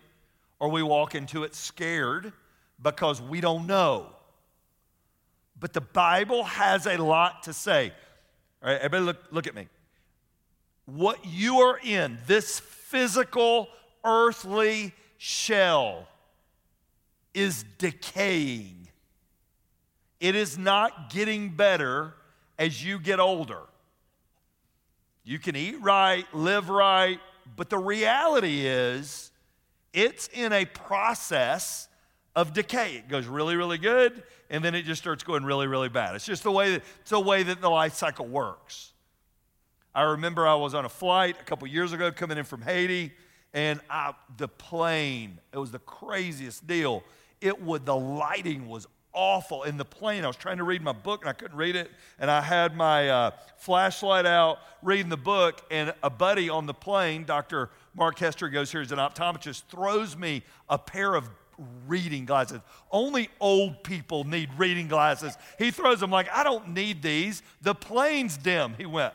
or 0.61 0.69
we 0.69 0.83
walk 0.83 1.15
into 1.15 1.43
it 1.43 1.55
scared 1.55 2.33
because 2.81 3.21
we 3.21 3.41
don't 3.41 3.67
know. 3.67 4.07
But 5.59 5.73
the 5.73 5.81
Bible 5.81 6.45
has 6.45 6.87
a 6.87 6.97
lot 6.97 7.45
to 7.45 7.53
say. 7.53 7.93
All 8.63 8.71
right, 8.71 8.79
everybody 8.79 9.05
look, 9.05 9.17
look 9.31 9.47
at 9.47 9.55
me. 9.55 9.69
What 10.87 11.25
you 11.25 11.61
are 11.61 11.79
in, 11.83 12.19
this 12.27 12.61
physical 12.61 13.69
earthly 14.05 14.93
shell 15.19 16.07
is 17.35 17.65
decaying. 17.79 18.89
It 20.21 20.35
is 20.35 20.57
not 20.57 21.11
getting 21.11 21.51
better 21.51 22.15
as 22.59 22.85
you 22.85 22.99
get 22.99 23.21
older. 23.21 23.61
You 25.25 25.39
can 25.39 25.57
eat 25.57 25.77
right, 25.81 26.25
live 26.35 26.69
right, 26.69 27.19
but 27.57 27.71
the 27.71 27.79
reality 27.79 28.67
is 28.67 29.33
it's 29.93 30.29
in 30.33 30.53
a 30.53 30.65
process 30.65 31.89
of 32.37 32.53
decay. 32.53 32.97
It 32.97 33.09
goes 33.09 33.27
really, 33.27 33.57
really 33.57 33.79
good, 33.79 34.23
and 34.51 34.65
then 34.65 34.75
it 34.75 34.83
just 34.83 35.01
starts 35.01 35.23
going 35.23 35.45
really, 35.45 35.67
really 35.67 35.89
bad. 35.89 36.15
It's 36.15 36.27
just 36.27 36.43
the 36.43 36.53
way 36.53 36.73
that, 36.73 36.83
it's 37.01 37.11
the 37.11 37.21
way 37.21 37.43
that 37.43 37.61
the 37.61 37.71
life 37.71 37.95
cycle 37.95 38.27
works. 38.27 38.93
I 39.95 40.03
remember 40.03 40.47
I 40.47 40.55
was 40.57 40.75
on 40.75 40.85
a 40.85 40.89
flight 40.89 41.37
a 41.41 41.45
couple 41.45 41.69
years 41.69 41.93
ago 41.93 42.11
coming 42.11 42.37
in 42.37 42.45
from 42.45 42.63
Haiti 42.63 43.13
and 43.55 43.81
I, 43.89 44.13
the 44.37 44.49
plane, 44.49 45.39
it 45.53 45.59
was 45.59 45.71
the 45.71 45.79
craziest 45.79 46.67
deal. 46.67 47.05
It 47.45 47.61
would, 47.61 47.85
the 47.85 47.95
lighting 47.95 48.69
was 48.69 48.87
awful 49.13 49.65
in 49.65 49.77
the 49.77 49.85
plane. 49.85 50.25
I 50.25 50.29
was 50.29 50.37
trying 50.37 50.57
to 50.57 50.65
read 50.65 50.81
my 50.81 50.93
book 50.93 51.21
and 51.21 51.29
I 51.29 51.35
couldn't 51.35 51.59
read 51.59 51.77
it. 51.77 51.91
And 52.19 52.31
I 52.31 52.41
had 52.41 52.75
my 52.75 53.11
uh, 53.11 53.31
flashlight 53.59 54.25
out 54.25 54.61
reading 54.81 55.11
the 55.11 55.19
book, 55.19 55.61
and 55.71 55.93
a 56.03 56.09
buddy 56.09 56.49
on 56.49 56.65
the 56.65 56.73
plane, 56.73 57.25
Dr. 57.25 57.69
Mark 57.95 58.19
Hester, 58.19 58.49
goes 58.49 58.73
here 58.73 58.81
as 58.81 58.93
an 58.93 58.99
optometrist, 58.99 59.65
throws 59.65 60.17
me 60.17 60.43
a 60.71 60.79
pair 60.79 61.15
of 61.15 61.29
reading 61.87 62.25
glasses. 62.25 62.61
Only 62.91 63.29
old 63.41 63.85
people 63.85 64.25
need 64.25 64.49
reading 64.57 64.89
glasses. 64.89 65.37
He 65.59 65.71
throws 65.71 66.01
them 66.01 66.11
like, 66.11 66.31
I 66.33 66.45
don't 66.45 66.71
need 66.71 67.03
these. 67.03 67.43
The 67.61 67.75
plane's 67.75 68.39
dim. 68.39 68.73
He 68.79 68.87
went, 68.87 69.13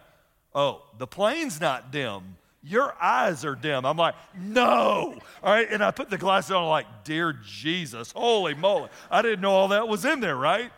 Oh, 0.54 0.84
the 1.00 1.08
plane's 1.08 1.60
not 1.60 1.92
dim 1.92 2.36
your 2.62 2.94
eyes 3.02 3.46
are 3.46 3.56
dim. 3.56 3.86
I'm 3.86 3.98
like, 3.98 4.16
no. 4.38 5.18
All 5.44 5.54
right. 5.54 5.68
And 5.70 5.84
I 5.84 5.92
put 5.92 6.10
the 6.10 6.18
glasses 6.18 6.52
on, 6.52 6.68
like, 6.68 7.06
dear 7.06 7.34
Jesus, 7.34 8.12
holy 8.12 8.54
moly. 8.54 8.90
I 9.10 9.22
didn't 9.22 9.42
know 9.42 9.52
all 9.52 9.70
that 9.70 9.88
was 9.88 10.04
in 10.04 10.20
there, 10.20 10.36
right? 10.36 10.72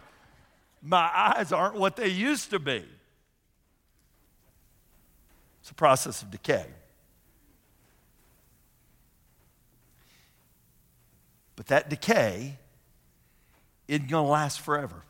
My 0.81 1.09
eyes 1.13 1.51
aren't 1.51 1.75
what 1.75 1.95
they 1.95 2.07
used 2.07 2.51
to 2.51 2.59
be. 2.59 2.85
It's 5.61 5.71
a 5.71 5.75
process 5.75 6.21
of 6.21 6.31
decay. 6.31 6.65
But 11.55 11.67
that 11.67 11.89
decay 11.89 12.57
isn't 13.87 14.09
going 14.09 14.25
to 14.25 14.31
last 14.31 14.61
forever. 14.61 15.03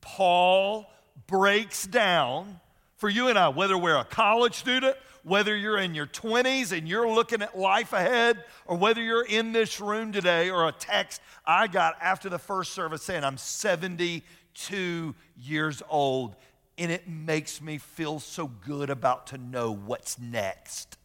Paul 0.00 0.90
breaks 1.26 1.86
down 1.86 2.60
for 3.04 3.10
you 3.10 3.28
and 3.28 3.38
I, 3.38 3.50
whether 3.50 3.76
we're 3.76 3.98
a 3.98 4.04
college 4.04 4.54
student, 4.54 4.96
whether 5.24 5.54
you're 5.54 5.76
in 5.76 5.94
your 5.94 6.06
20s 6.06 6.72
and 6.72 6.88
you're 6.88 7.06
looking 7.06 7.42
at 7.42 7.54
life 7.54 7.92
ahead, 7.92 8.42
or 8.64 8.78
whether 8.78 9.02
you're 9.02 9.26
in 9.26 9.52
this 9.52 9.78
room 9.78 10.10
today, 10.10 10.48
or 10.48 10.66
a 10.66 10.72
text 10.72 11.20
I 11.44 11.66
got 11.66 11.96
after 12.00 12.30
the 12.30 12.38
first 12.38 12.72
service 12.72 13.02
saying, 13.02 13.22
I'm 13.22 13.36
72 13.36 15.14
years 15.36 15.82
old, 15.90 16.34
and 16.78 16.90
it 16.90 17.06
makes 17.06 17.60
me 17.60 17.76
feel 17.76 18.20
so 18.20 18.46
good 18.46 18.88
about 18.88 19.26
to 19.26 19.36
know 19.36 19.70
what's 19.70 20.18
next. 20.18 20.96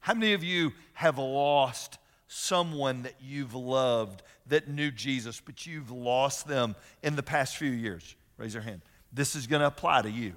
How 0.00 0.14
many 0.14 0.32
of 0.32 0.42
you 0.42 0.72
have 0.94 1.18
lost 1.18 1.98
someone 2.26 3.02
that 3.02 3.16
you've 3.20 3.54
loved 3.54 4.22
that 4.46 4.66
knew 4.66 4.90
Jesus, 4.90 5.42
but 5.44 5.66
you've 5.66 5.90
lost 5.90 6.48
them 6.48 6.74
in 7.02 7.16
the 7.16 7.22
past 7.22 7.58
few 7.58 7.70
years? 7.70 8.16
Raise 8.38 8.54
your 8.54 8.62
hand. 8.62 8.80
This 9.12 9.36
is 9.36 9.46
going 9.46 9.60
to 9.60 9.66
apply 9.66 10.00
to 10.00 10.10
you. 10.10 10.32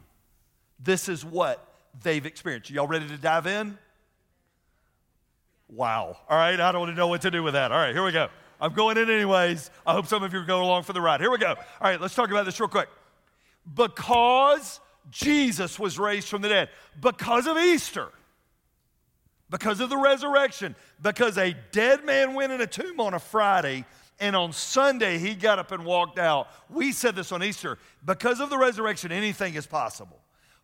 This 0.79 1.09
is 1.09 1.25
what 1.25 1.65
they've 2.03 2.25
experienced. 2.25 2.69
Y'all 2.69 2.87
ready 2.87 3.07
to 3.07 3.17
dive 3.17 3.47
in? 3.47 3.77
Wow. 5.67 6.17
All 6.27 6.37
right, 6.37 6.59
I 6.59 6.71
don't 6.71 6.95
know 6.95 7.07
what 7.07 7.21
to 7.21 7.31
do 7.31 7.43
with 7.43 7.53
that. 7.53 7.71
All 7.71 7.77
right, 7.77 7.93
here 7.93 8.03
we 8.03 8.11
go. 8.11 8.29
I'm 8.61 8.73
going 8.73 8.97
in 8.97 9.09
anyways. 9.09 9.69
I 9.85 9.93
hope 9.93 10.07
some 10.07 10.23
of 10.23 10.33
you 10.33 10.39
are 10.39 10.45
going 10.45 10.63
along 10.63 10.83
for 10.83 10.93
the 10.93 11.01
ride. 11.01 11.21
Here 11.21 11.31
we 11.31 11.37
go. 11.37 11.49
All 11.49 11.55
right, 11.81 11.99
let's 11.99 12.15
talk 12.15 12.29
about 12.31 12.45
this 12.45 12.59
real 12.59 12.69
quick. 12.69 12.89
Because 13.73 14.79
Jesus 15.11 15.77
was 15.77 15.99
raised 15.99 16.27
from 16.27 16.41
the 16.41 16.49
dead, 16.49 16.69
because 16.99 17.45
of 17.47 17.57
Easter, 17.57 18.09
because 19.49 19.79
of 19.79 19.89
the 19.89 19.97
resurrection, 19.97 20.75
because 21.01 21.37
a 21.37 21.55
dead 21.71 22.05
man 22.05 22.33
went 22.33 22.51
in 22.51 22.61
a 22.61 22.67
tomb 22.67 22.99
on 22.99 23.13
a 23.13 23.19
Friday 23.19 23.85
and 24.19 24.35
on 24.35 24.51
Sunday 24.51 25.17
he 25.17 25.33
got 25.35 25.59
up 25.59 25.71
and 25.71 25.85
walked 25.85 26.19
out. 26.19 26.47
We 26.69 26.91
said 26.91 27.15
this 27.15 27.31
on 27.31 27.43
Easter 27.43 27.77
because 28.05 28.39
of 28.39 28.49
the 28.49 28.57
resurrection, 28.57 29.11
anything 29.11 29.55
is 29.55 29.65
possible 29.65 30.19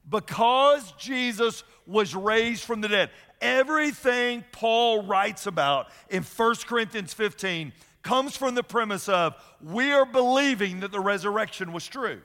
because 0.10 0.92
Jesus 0.94 1.64
was 1.86 2.16
raised 2.16 2.64
from 2.64 2.82
the 2.82 2.88
dead. 2.88 3.10
Everything 3.42 4.44
Paul 4.52 5.04
writes 5.04 5.48
about 5.48 5.88
in 6.10 6.24
1 6.24 6.56
Corinthians 6.68 7.14
15 7.14 7.74
comes 8.02 8.38
from 8.38 8.56
the 8.56 8.64
premise 8.64 9.10
of 9.10 9.36
we 9.62 9.92
are 9.92 10.06
believing 10.06 10.82
that 10.82 10.92
the 10.92 11.00
resurrection 11.00 11.74
was 11.74 11.86
true. 11.88 12.22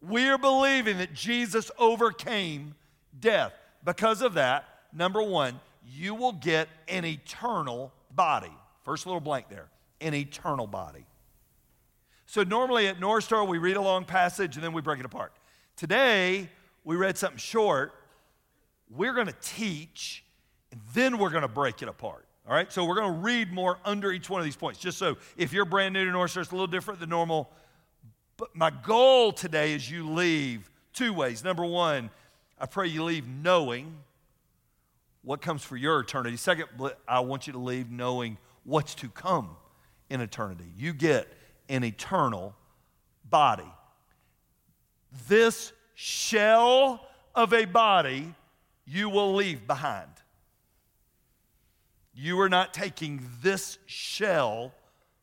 We 0.00 0.28
are 0.28 0.38
believing 0.38 0.98
that 0.98 1.14
Jesus 1.14 1.70
overcame 1.78 2.74
death. 3.18 3.52
Because 3.84 4.20
of 4.20 4.34
that, 4.34 4.68
number 4.92 5.22
one, 5.22 5.60
you 5.86 6.14
will 6.14 6.32
get 6.32 6.68
an 6.88 7.04
eternal 7.04 7.92
body. 8.10 8.52
First 8.84 9.06
little 9.06 9.20
blank 9.20 9.48
there 9.48 9.68
an 10.00 10.14
eternal 10.14 10.66
body. 10.66 11.06
So, 12.26 12.42
normally 12.42 12.88
at 12.88 13.00
North 13.00 13.24
Star, 13.24 13.44
we 13.44 13.58
read 13.58 13.76
a 13.76 13.80
long 13.80 14.04
passage 14.04 14.56
and 14.56 14.64
then 14.64 14.72
we 14.72 14.82
break 14.82 14.98
it 14.98 15.06
apart. 15.06 15.32
Today, 15.76 16.50
we 16.86 16.94
read 16.96 17.18
something 17.18 17.36
short, 17.36 17.92
we're 18.88 19.12
going 19.12 19.26
to 19.26 19.34
teach, 19.42 20.24
and 20.70 20.80
then 20.94 21.18
we're 21.18 21.30
going 21.30 21.42
to 21.42 21.48
break 21.48 21.82
it 21.82 21.88
apart. 21.88 22.24
All 22.48 22.54
right, 22.54 22.72
so 22.72 22.84
we're 22.84 22.94
going 22.94 23.12
to 23.12 23.18
read 23.18 23.52
more 23.52 23.78
under 23.84 24.12
each 24.12 24.30
one 24.30 24.40
of 24.40 24.44
these 24.44 24.56
points, 24.56 24.78
just 24.78 24.96
so 24.96 25.16
if 25.36 25.52
you're 25.52 25.64
brand 25.64 25.94
new 25.94 26.04
to 26.04 26.10
North 26.12 26.30
Star, 26.30 26.42
it's 26.42 26.52
a 26.52 26.54
little 26.54 26.68
different 26.68 27.00
than 27.00 27.08
normal. 27.08 27.50
But 28.36 28.54
my 28.54 28.70
goal 28.70 29.32
today 29.32 29.72
is 29.72 29.90
you 29.90 30.08
leave 30.08 30.70
two 30.92 31.12
ways. 31.12 31.42
Number 31.42 31.64
one, 31.64 32.08
I 32.56 32.66
pray 32.66 32.86
you 32.86 33.02
leave 33.02 33.26
knowing 33.26 33.96
what 35.22 35.42
comes 35.42 35.64
for 35.64 35.76
your 35.76 35.98
eternity. 35.98 36.36
Second, 36.36 36.68
I 37.08 37.18
want 37.18 37.48
you 37.48 37.52
to 37.54 37.58
leave 37.58 37.90
knowing 37.90 38.38
what's 38.62 38.94
to 38.96 39.08
come 39.08 39.56
in 40.08 40.20
eternity. 40.20 40.70
You 40.76 40.92
get 40.92 41.26
an 41.68 41.82
eternal 41.82 42.54
body. 43.28 43.72
This 45.26 45.72
shell 45.98 47.00
of 47.34 47.54
a 47.54 47.64
body 47.64 48.34
you 48.86 49.08
will 49.08 49.34
leave 49.34 49.66
behind. 49.66 50.10
You 52.14 52.38
are 52.40 52.50
not 52.50 52.74
taking 52.74 53.26
this 53.42 53.78
shell 53.86 54.72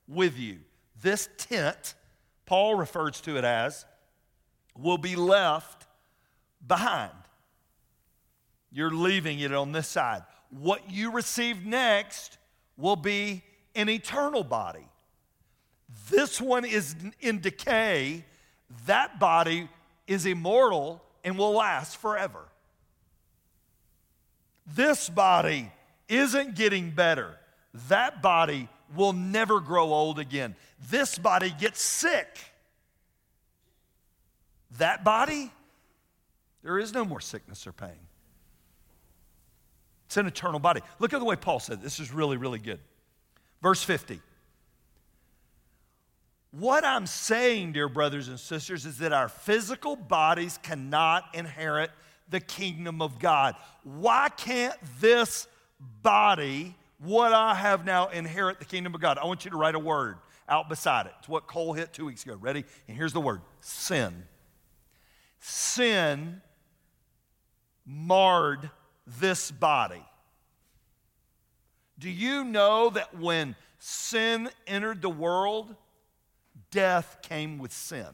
with 0.07 0.37
you. 0.37 0.59
This 1.01 1.29
tent, 1.37 1.93
Paul 2.47 2.75
refers 2.75 3.21
to 3.21 3.37
it 3.37 3.43
as, 3.43 3.85
will 4.75 4.97
be 4.97 5.15
left 5.15 5.85
behind. 6.65 7.11
You're 8.71 8.91
leaving 8.91 9.39
it 9.39 9.53
on 9.53 9.73
this 9.73 9.87
side. 9.87 10.23
What 10.49 10.89
you 10.89 11.11
receive 11.11 11.63
next 11.63 12.39
will 12.77 12.95
be 12.95 13.43
an 13.75 13.89
eternal 13.89 14.43
body. 14.43 14.87
This 16.09 16.41
one 16.41 16.65
is 16.65 16.95
in 17.19 17.41
decay. 17.41 18.25
That 18.87 19.19
body 19.19 19.69
is 20.07 20.25
immortal 20.25 21.03
and 21.23 21.37
will 21.37 21.53
last 21.53 21.97
forever. 21.97 22.39
This 24.65 25.09
body 25.09 25.71
isn't 26.07 26.55
getting 26.55 26.91
better. 26.91 27.37
That 27.89 28.21
body 28.21 28.69
will 28.95 29.13
never 29.13 29.59
grow 29.59 29.91
old 29.93 30.19
again. 30.19 30.55
This 30.89 31.17
body 31.17 31.53
gets 31.57 31.81
sick. 31.81 32.27
That 34.77 35.03
body, 35.03 35.51
there 36.63 36.79
is 36.79 36.93
no 36.93 37.05
more 37.05 37.21
sickness 37.21 37.67
or 37.67 37.71
pain. 37.71 37.99
It's 40.07 40.17
an 40.17 40.27
eternal 40.27 40.59
body. 40.59 40.81
Look 40.99 41.13
at 41.13 41.19
the 41.19 41.25
way 41.25 41.35
Paul 41.35 41.59
said 41.59 41.81
this 41.81 41.99
is 41.99 42.13
really, 42.13 42.37
really 42.37 42.59
good. 42.59 42.79
Verse 43.61 43.83
50. 43.83 44.21
What 46.53 46.85
I'm 46.85 47.07
saying, 47.07 47.71
dear 47.71 47.89
brothers 47.89 48.27
and 48.27 48.39
sisters, 48.39 48.85
is 48.85 48.99
that 48.99 49.11
our 49.11 49.27
physical 49.27 49.95
bodies 49.95 50.59
cannot 50.61 51.25
inherit 51.33 51.89
the 52.29 52.39
kingdom 52.39 53.01
of 53.01 53.17
God. 53.17 53.55
Why 53.83 54.29
can't 54.29 54.75
this 55.01 55.47
body, 56.03 56.75
what 56.99 57.33
I 57.33 57.55
have 57.55 57.85
now, 57.85 58.09
inherit 58.09 58.59
the 58.59 58.65
kingdom 58.65 58.93
of 58.93 59.01
God? 59.01 59.17
I 59.17 59.25
want 59.25 59.45
you 59.45 59.51
to 59.51 59.57
write 59.57 59.73
a 59.73 59.79
word 59.79 60.17
out 60.47 60.69
beside 60.69 61.07
it. 61.07 61.13
It's 61.17 61.27
what 61.27 61.47
Cole 61.47 61.73
hit 61.73 61.91
two 61.91 62.05
weeks 62.05 62.23
ago. 62.23 62.37
Ready? 62.39 62.65
And 62.87 62.95
here's 62.95 63.13
the 63.13 63.21
word 63.21 63.41
sin. 63.59 64.13
Sin 65.39 66.39
marred 67.83 68.69
this 69.07 69.49
body. 69.49 70.05
Do 71.97 72.11
you 72.11 72.43
know 72.43 72.91
that 72.91 73.17
when 73.17 73.55
sin 73.79 74.51
entered 74.67 75.01
the 75.01 75.09
world, 75.09 75.75
death 76.73 77.19
came 77.21 77.59
with 77.59 77.71
sin. 77.71 78.07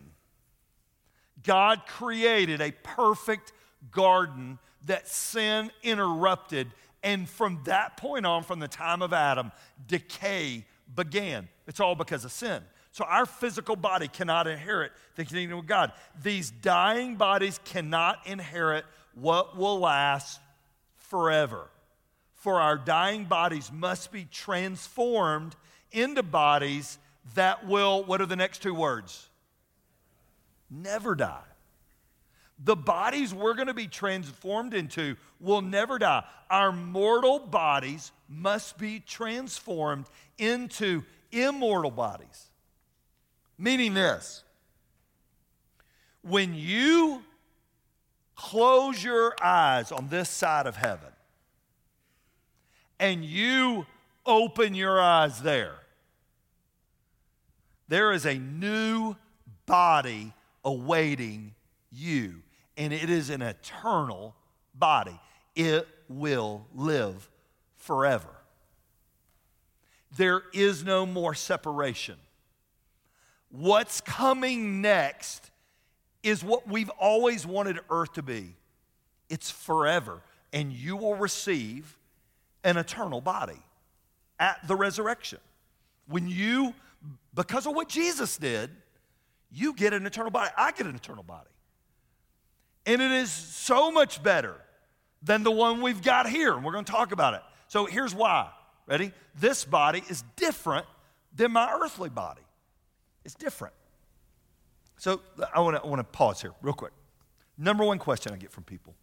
God 1.43 1.83
created 1.87 2.59
a 2.61 2.71
perfect 2.83 3.53
garden 3.91 4.59
that 4.85 5.07
sin 5.07 5.71
interrupted. 5.81 6.67
And 7.01 7.27
from 7.27 7.61
that 7.63 7.95
point 7.95 8.25
on, 8.25 8.43
from 8.43 8.59
the 8.59 8.67
time 8.67 9.01
of 9.01 9.13
Adam, 9.13 9.51
decay 9.87 10.65
began. 10.93 11.47
It's 11.65 11.79
all 11.79 11.95
because 11.95 12.25
of 12.25 12.31
sin. 12.31 12.61
So 12.91 13.05
our 13.05 13.25
physical 13.25 13.77
body 13.77 14.09
cannot 14.09 14.47
inherit 14.47 14.91
the 15.15 15.23
kingdom 15.23 15.59
of 15.59 15.65
God. 15.65 15.93
These 16.21 16.51
dying 16.51 17.15
bodies 17.15 17.59
cannot 17.63 18.27
inherit 18.27 18.83
what 19.13 19.57
will 19.57 19.79
last 19.79 20.41
forever. 20.97 21.69
For 22.33 22.59
our 22.59 22.77
dying 22.77 23.25
bodies 23.25 23.71
must 23.71 24.11
be 24.11 24.25
transformed 24.25 25.55
into 25.91 26.23
bodies 26.23 26.97
that 27.35 27.65
will, 27.67 28.03
what 28.03 28.21
are 28.21 28.25
the 28.25 28.35
next 28.35 28.61
two 28.61 28.73
words? 28.73 29.29
Never 30.69 31.15
die. 31.15 31.43
The 32.63 32.75
bodies 32.75 33.33
we're 33.33 33.53
going 33.53 33.67
to 33.67 33.73
be 33.73 33.87
transformed 33.87 34.73
into 34.73 35.15
will 35.39 35.61
never 35.61 35.97
die. 35.97 36.25
Our 36.49 36.71
mortal 36.71 37.39
bodies 37.39 38.11
must 38.27 38.77
be 38.77 38.99
transformed 38.99 40.07
into 40.37 41.03
immortal 41.31 41.91
bodies. 41.91 42.49
Meaning 43.57 43.93
this 43.93 44.43
when 46.21 46.53
you 46.53 47.23
close 48.35 49.03
your 49.03 49.35
eyes 49.41 49.91
on 49.91 50.09
this 50.09 50.29
side 50.29 50.67
of 50.67 50.75
heaven 50.75 51.11
and 52.99 53.23
you 53.23 53.85
open 54.25 54.75
your 54.75 54.99
eyes 55.01 55.41
there, 55.41 55.75
there 57.89 58.13
is 58.13 58.25
a 58.25 58.35
new 58.35 59.15
body 59.65 60.33
awaiting 60.63 61.53
you, 61.91 62.35
and 62.77 62.93
it 62.93 63.09
is 63.09 63.29
an 63.29 63.41
eternal 63.41 64.35
body. 64.73 65.19
It 65.55 65.87
will 66.07 66.65
live 66.73 67.29
forever. 67.75 68.29
There 70.15 70.43
is 70.53 70.83
no 70.83 71.05
more 71.05 71.33
separation. 71.33 72.15
what's 73.51 73.99
coming 74.01 74.79
next 74.81 75.49
is 76.21 76.43
what 76.43 76.67
we've 76.67 76.89
always 76.91 77.47
wanted 77.47 77.79
earth 77.89 78.13
to 78.13 78.21
be 78.21 78.55
it's 79.29 79.51
forever, 79.51 80.21
and 80.51 80.73
you 80.73 80.97
will 80.97 81.15
receive 81.15 81.97
an 82.63 82.77
eternal 82.77 83.21
body 83.21 83.61
at 84.39 84.59
the 84.67 84.75
resurrection. 84.75 85.39
When 86.07 86.27
you, 86.27 86.73
because 87.33 87.65
of 87.65 87.75
what 87.75 87.89
Jesus 87.89 88.37
did, 88.37 88.71
you 89.51 89.73
get 89.73 89.93
an 89.93 90.05
eternal 90.05 90.31
body. 90.31 90.51
I 90.57 90.71
get 90.71 90.85
an 90.85 90.95
eternal 90.95 91.23
body. 91.23 91.49
And 92.85 93.01
it 93.01 93.11
is 93.11 93.31
so 93.31 93.91
much 93.91 94.21
better 94.23 94.55
than 95.21 95.43
the 95.43 95.51
one 95.51 95.81
we've 95.81 96.01
got 96.01 96.29
here. 96.29 96.53
And 96.53 96.63
we're 96.63 96.71
going 96.71 96.85
to 96.85 96.91
talk 96.91 97.11
about 97.11 97.33
it. 97.33 97.41
So 97.67 97.85
here's 97.85 98.15
why. 98.15 98.49
Ready? 98.87 99.11
This 99.39 99.65
body 99.65 100.03
is 100.09 100.23
different 100.35 100.85
than 101.35 101.51
my 101.51 101.71
earthly 101.71 102.09
body. 102.09 102.41
It's 103.23 103.35
different. 103.35 103.73
So 104.97 105.21
I 105.53 105.59
want 105.59 105.77
to, 105.77 105.83
I 105.83 105.87
want 105.87 105.99
to 105.99 106.03
pause 106.03 106.41
here 106.41 106.51
real 106.61 106.73
quick. 106.73 106.93
Number 107.57 107.83
one 107.83 107.99
question 107.99 108.33
I 108.33 108.37
get 108.37 108.51
from 108.51 108.63
people 108.63 108.95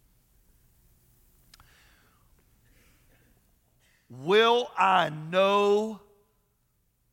Will 4.09 4.69
I 4.77 5.09
know 5.09 5.99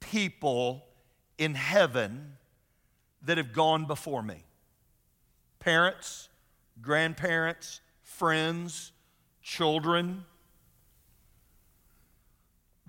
people 0.00 0.84
in 1.38 1.54
heaven 1.54 2.36
that 3.22 3.38
have 3.38 3.52
gone 3.52 3.86
before 3.86 4.22
me? 4.22 4.44
Parents, 5.60 6.28
grandparents, 6.80 7.80
friends, 8.02 8.92
children. 9.42 10.24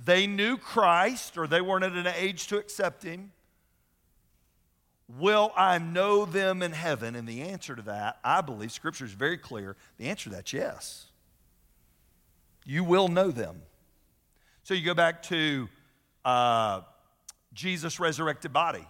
They 0.03 0.27
knew 0.27 0.57
Christ 0.57 1.37
or 1.37 1.47
they 1.47 1.61
weren't 1.61 1.83
at 1.83 1.93
an 1.93 2.07
age 2.17 2.47
to 2.47 2.57
accept 2.57 3.03
Him. 3.03 3.31
Will 5.07 5.51
I 5.55 5.77
know 5.77 6.25
them 6.25 6.63
in 6.63 6.71
heaven? 6.71 7.15
And 7.15 7.27
the 7.27 7.43
answer 7.43 7.75
to 7.75 7.81
that, 7.83 8.17
I 8.23 8.41
believe, 8.41 8.71
Scripture 8.71 9.05
is 9.05 9.11
very 9.11 9.37
clear. 9.37 9.75
The 9.97 10.09
answer 10.09 10.29
to 10.29 10.35
that's 10.35 10.51
yes. 10.51 11.05
You 12.65 12.83
will 12.83 13.07
know 13.07 13.29
them. 13.29 13.61
So 14.63 14.73
you 14.73 14.83
go 14.83 14.95
back 14.95 15.21
to 15.23 15.69
uh, 16.25 16.81
Jesus' 17.55 17.99
resurrected 17.99 18.53
body. 18.53 18.85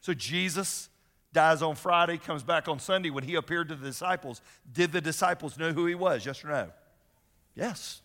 So 0.00 0.12
Jesus 0.12 0.90
dies 1.32 1.62
on 1.62 1.76
Friday, 1.76 2.18
comes 2.18 2.42
back 2.42 2.68
on 2.68 2.78
Sunday. 2.78 3.08
When 3.10 3.24
he 3.24 3.36
appeared 3.36 3.68
to 3.68 3.76
the 3.76 3.86
disciples, 3.86 4.42
did 4.70 4.92
the 4.92 5.00
disciples 5.00 5.58
know 5.58 5.72
who 5.72 5.86
he 5.86 5.94
was? 5.94 6.26
Yes 6.26 6.44
or 6.44 6.48
no? 6.48 6.70
Yes. 7.54 8.02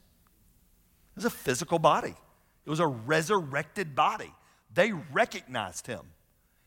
It 1.13 1.17
was 1.17 1.25
a 1.25 1.29
physical 1.29 1.79
body, 1.79 2.15
it 2.65 2.69
was 2.69 2.79
a 2.79 2.87
resurrected 2.87 3.95
body. 3.95 4.31
They 4.73 4.91
recognized 4.91 5.87
him. 5.87 6.01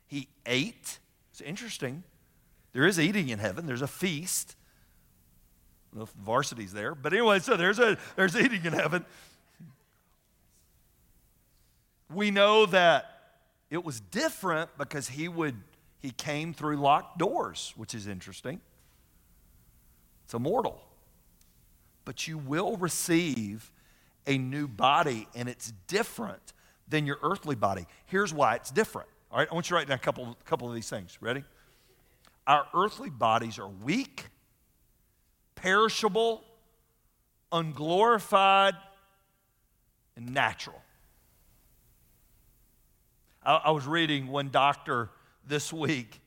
He 0.07 0.29
ate. 0.47 0.99
It's 1.31 1.43
interesting. 1.43 2.03
There 2.73 2.87
is 2.87 2.99
eating 2.99 3.29
in 3.29 3.39
heaven, 3.39 3.67
there's 3.67 3.83
a 3.83 3.89
feast. 3.89 4.57
If 5.99 6.11
Varsity's 6.11 6.73
there, 6.73 6.95
but 6.95 7.15
anyway, 7.15 7.39
so 7.39 7.57
there's, 7.57 7.79
a, 7.79 7.97
there's 8.15 8.37
eating 8.37 8.65
in 8.65 8.75
heaven. 8.75 9.07
We 12.13 12.31
know 12.31 12.67
that 12.67 13.18
it 13.71 13.85
was 13.85 14.01
different 14.01 14.71
because 14.79 15.09
he 15.09 15.29
would 15.29 15.57
he 16.01 16.11
came 16.11 16.55
through 16.55 16.77
locked 16.77 17.19
doors, 17.19 17.75
which 17.77 17.95
is 17.95 18.07
interesting. 18.07 18.61
It's 20.25 20.35
immortal. 20.35 20.81
But 22.05 22.29
you 22.29 22.39
will 22.39 22.77
receive 22.77 23.73
a 24.27 24.39
new 24.39 24.69
body, 24.69 25.27
and 25.35 25.49
it's 25.49 25.73
different 25.87 26.53
than 26.87 27.05
your 27.07 27.19
earthly 27.23 27.57
body. 27.57 27.87
Here's 28.07 28.33
why 28.33 28.55
it's 28.55 28.71
different. 28.71 29.09
All 29.31 29.39
right, 29.39 29.49
I 29.51 29.55
want 29.55 29.67
you 29.67 29.71
to 29.71 29.75
write 29.75 29.89
down 29.89 29.97
a 29.97 30.01
couple, 30.01 30.37
couple 30.45 30.69
of 30.69 30.75
these 30.75 30.89
things. 30.89 31.19
Ready? 31.21 31.45
Our 32.47 32.67
earthly 32.75 33.11
bodies 33.11 33.59
are 33.59 33.69
weak, 33.69 34.27
perishable, 35.55 36.45
unglorified, 37.53 38.75
and 40.17 40.33
natural. 40.33 40.81
I, 43.49 43.63
I 43.65 43.71
was 43.71 43.87
reading 43.87 44.29
one 44.29 44.51
doctor 44.51 45.09
this 45.47 45.73
week. 45.73 46.21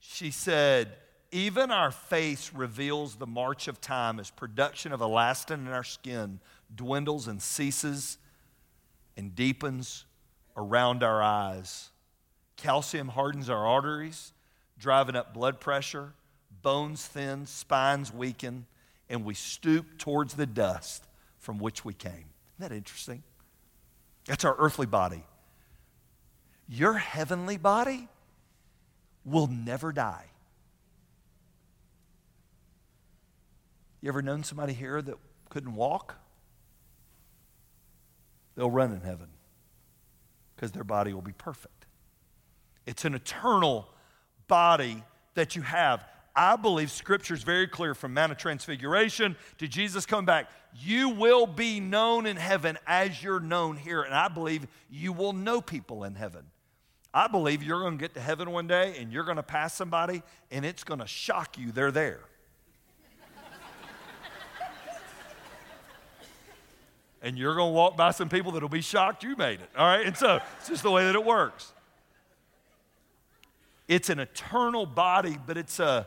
She 0.00 0.30
said, 0.30 0.96
even 1.30 1.70
our 1.70 1.90
face 1.90 2.50
reveals 2.54 3.16
the 3.16 3.26
march 3.26 3.68
of 3.68 3.80
time 3.80 4.18
as 4.18 4.30
production 4.30 4.92
of 4.92 5.00
elastin 5.00 5.66
in 5.66 5.68
our 5.68 5.84
skin 5.84 6.40
dwindles 6.74 7.28
and 7.28 7.42
ceases 7.42 8.16
and 9.18 9.34
deepens 9.34 10.06
around 10.56 11.02
our 11.02 11.22
eyes. 11.22 11.90
Calcium 12.56 13.08
hardens 13.08 13.50
our 13.50 13.66
arteries, 13.66 14.32
driving 14.78 15.14
up 15.14 15.34
blood 15.34 15.60
pressure, 15.60 16.14
bones 16.62 17.06
thin, 17.06 17.44
spines 17.44 18.12
weaken, 18.14 18.64
and 19.10 19.24
we 19.24 19.34
stoop 19.34 19.98
towards 19.98 20.34
the 20.34 20.46
dust 20.46 21.04
from 21.38 21.58
which 21.58 21.84
we 21.84 21.92
came. 21.92 22.12
Isn't 22.12 22.60
that 22.60 22.72
interesting? 22.72 23.22
That's 24.24 24.44
our 24.44 24.56
earthly 24.58 24.86
body. 24.86 25.22
Your 26.68 26.94
heavenly 26.94 27.56
body 27.56 28.08
will 29.24 29.46
never 29.46 29.92
die. 29.92 30.26
You 34.00 34.08
ever 34.08 34.22
known 34.22 34.44
somebody 34.44 34.72
here 34.72 35.02
that 35.02 35.16
couldn't 35.48 35.74
walk? 35.74 36.16
They'll 38.54 38.70
run 38.70 38.92
in 38.92 39.00
heaven 39.00 39.28
because 40.54 40.72
their 40.72 40.84
body 40.84 41.12
will 41.12 41.22
be 41.22 41.32
perfect. 41.32 41.86
It's 42.86 43.04
an 43.04 43.14
eternal 43.14 43.88
body 44.48 45.02
that 45.34 45.56
you 45.56 45.62
have. 45.62 46.04
I 46.34 46.56
believe 46.56 46.90
Scripture 46.90 47.34
is 47.34 47.42
very 47.42 47.66
clear 47.66 47.94
from 47.94 48.14
Mount 48.14 48.30
of 48.30 48.38
Transfiguration 48.38 49.36
to 49.58 49.66
Jesus 49.66 50.06
coming 50.06 50.26
back. 50.26 50.50
You 50.74 51.08
will 51.08 51.46
be 51.46 51.80
known 51.80 52.26
in 52.26 52.36
heaven 52.36 52.78
as 52.86 53.22
you're 53.22 53.40
known 53.40 53.76
here. 53.76 54.02
And 54.02 54.14
I 54.14 54.28
believe 54.28 54.66
you 54.90 55.12
will 55.12 55.32
know 55.32 55.60
people 55.60 56.04
in 56.04 56.14
heaven. 56.14 56.44
I 57.16 57.28
believe 57.28 57.62
you're 57.62 57.80
going 57.80 57.96
to 57.96 57.98
get 57.98 58.12
to 58.12 58.20
heaven 58.20 58.50
one 58.50 58.66
day 58.66 58.94
and 58.98 59.10
you're 59.10 59.24
going 59.24 59.38
to 59.38 59.42
pass 59.42 59.72
somebody 59.72 60.22
and 60.50 60.66
it's 60.66 60.84
going 60.84 61.00
to 61.00 61.06
shock 61.06 61.56
you 61.56 61.72
they're 61.72 61.90
there. 61.90 62.20
and 67.22 67.38
you're 67.38 67.54
going 67.54 67.70
to 67.70 67.74
walk 67.74 67.96
by 67.96 68.10
some 68.10 68.28
people 68.28 68.52
that'll 68.52 68.68
be 68.68 68.82
shocked 68.82 69.22
you 69.22 69.34
made 69.34 69.62
it. 69.62 69.70
All 69.78 69.86
right? 69.86 70.04
And 70.04 70.14
so 70.14 70.40
it's 70.58 70.68
just 70.68 70.82
the 70.82 70.90
way 70.90 71.04
that 71.04 71.14
it 71.14 71.24
works. 71.24 71.72
It's 73.88 74.10
an 74.10 74.18
eternal 74.18 74.84
body, 74.84 75.38
but 75.46 75.56
it's 75.56 75.80
a, 75.80 76.06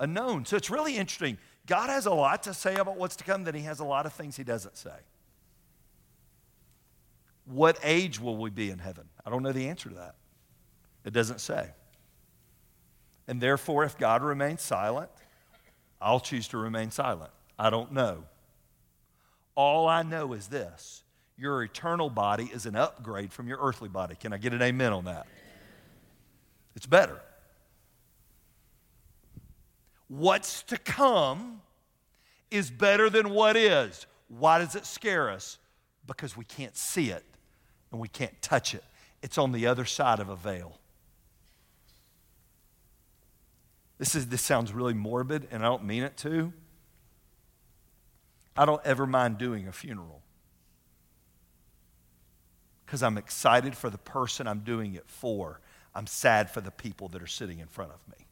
a 0.00 0.08
known. 0.08 0.44
So 0.44 0.56
it's 0.56 0.70
really 0.70 0.96
interesting. 0.96 1.38
God 1.68 1.88
has 1.88 2.06
a 2.06 2.12
lot 2.12 2.42
to 2.42 2.52
say 2.52 2.74
about 2.74 2.96
what's 2.96 3.14
to 3.14 3.22
come, 3.22 3.44
then 3.44 3.54
He 3.54 3.62
has 3.62 3.78
a 3.78 3.84
lot 3.84 4.06
of 4.06 4.12
things 4.12 4.36
He 4.36 4.42
doesn't 4.42 4.76
say. 4.76 4.90
What 7.50 7.78
age 7.82 8.20
will 8.20 8.36
we 8.36 8.50
be 8.50 8.70
in 8.70 8.78
heaven? 8.78 9.04
I 9.24 9.30
don't 9.30 9.42
know 9.42 9.52
the 9.52 9.68
answer 9.68 9.88
to 9.88 9.94
that. 9.96 10.16
It 11.04 11.12
doesn't 11.12 11.40
say. 11.40 11.70
And 13.26 13.40
therefore, 13.40 13.84
if 13.84 13.96
God 13.96 14.22
remains 14.22 14.60
silent, 14.60 15.10
I'll 16.00 16.20
choose 16.20 16.48
to 16.48 16.58
remain 16.58 16.90
silent. 16.90 17.30
I 17.58 17.70
don't 17.70 17.92
know. 17.92 18.24
All 19.54 19.88
I 19.88 20.02
know 20.02 20.34
is 20.34 20.48
this 20.48 21.02
your 21.36 21.62
eternal 21.62 22.10
body 22.10 22.50
is 22.52 22.66
an 22.66 22.76
upgrade 22.76 23.32
from 23.32 23.48
your 23.48 23.58
earthly 23.60 23.88
body. 23.88 24.14
Can 24.14 24.32
I 24.32 24.38
get 24.38 24.52
an 24.52 24.60
amen 24.60 24.92
on 24.92 25.06
that? 25.06 25.26
It's 26.76 26.86
better. 26.86 27.20
What's 30.08 30.62
to 30.64 30.76
come 30.76 31.60
is 32.50 32.70
better 32.70 33.08
than 33.08 33.30
what 33.30 33.56
is. 33.56 34.06
Why 34.28 34.58
does 34.58 34.74
it 34.74 34.84
scare 34.84 35.30
us? 35.30 35.58
Because 36.06 36.36
we 36.36 36.44
can't 36.44 36.76
see 36.76 37.10
it 37.10 37.24
and 37.90 38.00
we 38.00 38.08
can't 38.08 38.40
touch 38.42 38.74
it. 38.74 38.84
It's 39.22 39.38
on 39.38 39.52
the 39.52 39.66
other 39.66 39.84
side 39.84 40.20
of 40.20 40.28
a 40.28 40.36
veil. 40.36 40.78
This, 43.98 44.14
is, 44.14 44.28
this 44.28 44.42
sounds 44.42 44.72
really 44.72 44.94
morbid, 44.94 45.48
and 45.50 45.62
I 45.62 45.66
don't 45.66 45.84
mean 45.84 46.04
it 46.04 46.16
to. 46.18 46.52
I 48.56 48.64
don't 48.64 48.84
ever 48.84 49.06
mind 49.06 49.38
doing 49.38 49.68
a 49.68 49.72
funeral 49.72 50.22
because 52.84 53.02
I'm 53.02 53.18
excited 53.18 53.76
for 53.76 53.90
the 53.90 53.98
person 53.98 54.46
I'm 54.46 54.60
doing 54.60 54.94
it 54.94 55.04
for. 55.06 55.60
I'm 55.94 56.06
sad 56.06 56.50
for 56.50 56.60
the 56.60 56.70
people 56.70 57.08
that 57.08 57.22
are 57.22 57.26
sitting 57.26 57.58
in 57.58 57.66
front 57.66 57.92
of 57.92 57.98
me. 58.08 58.26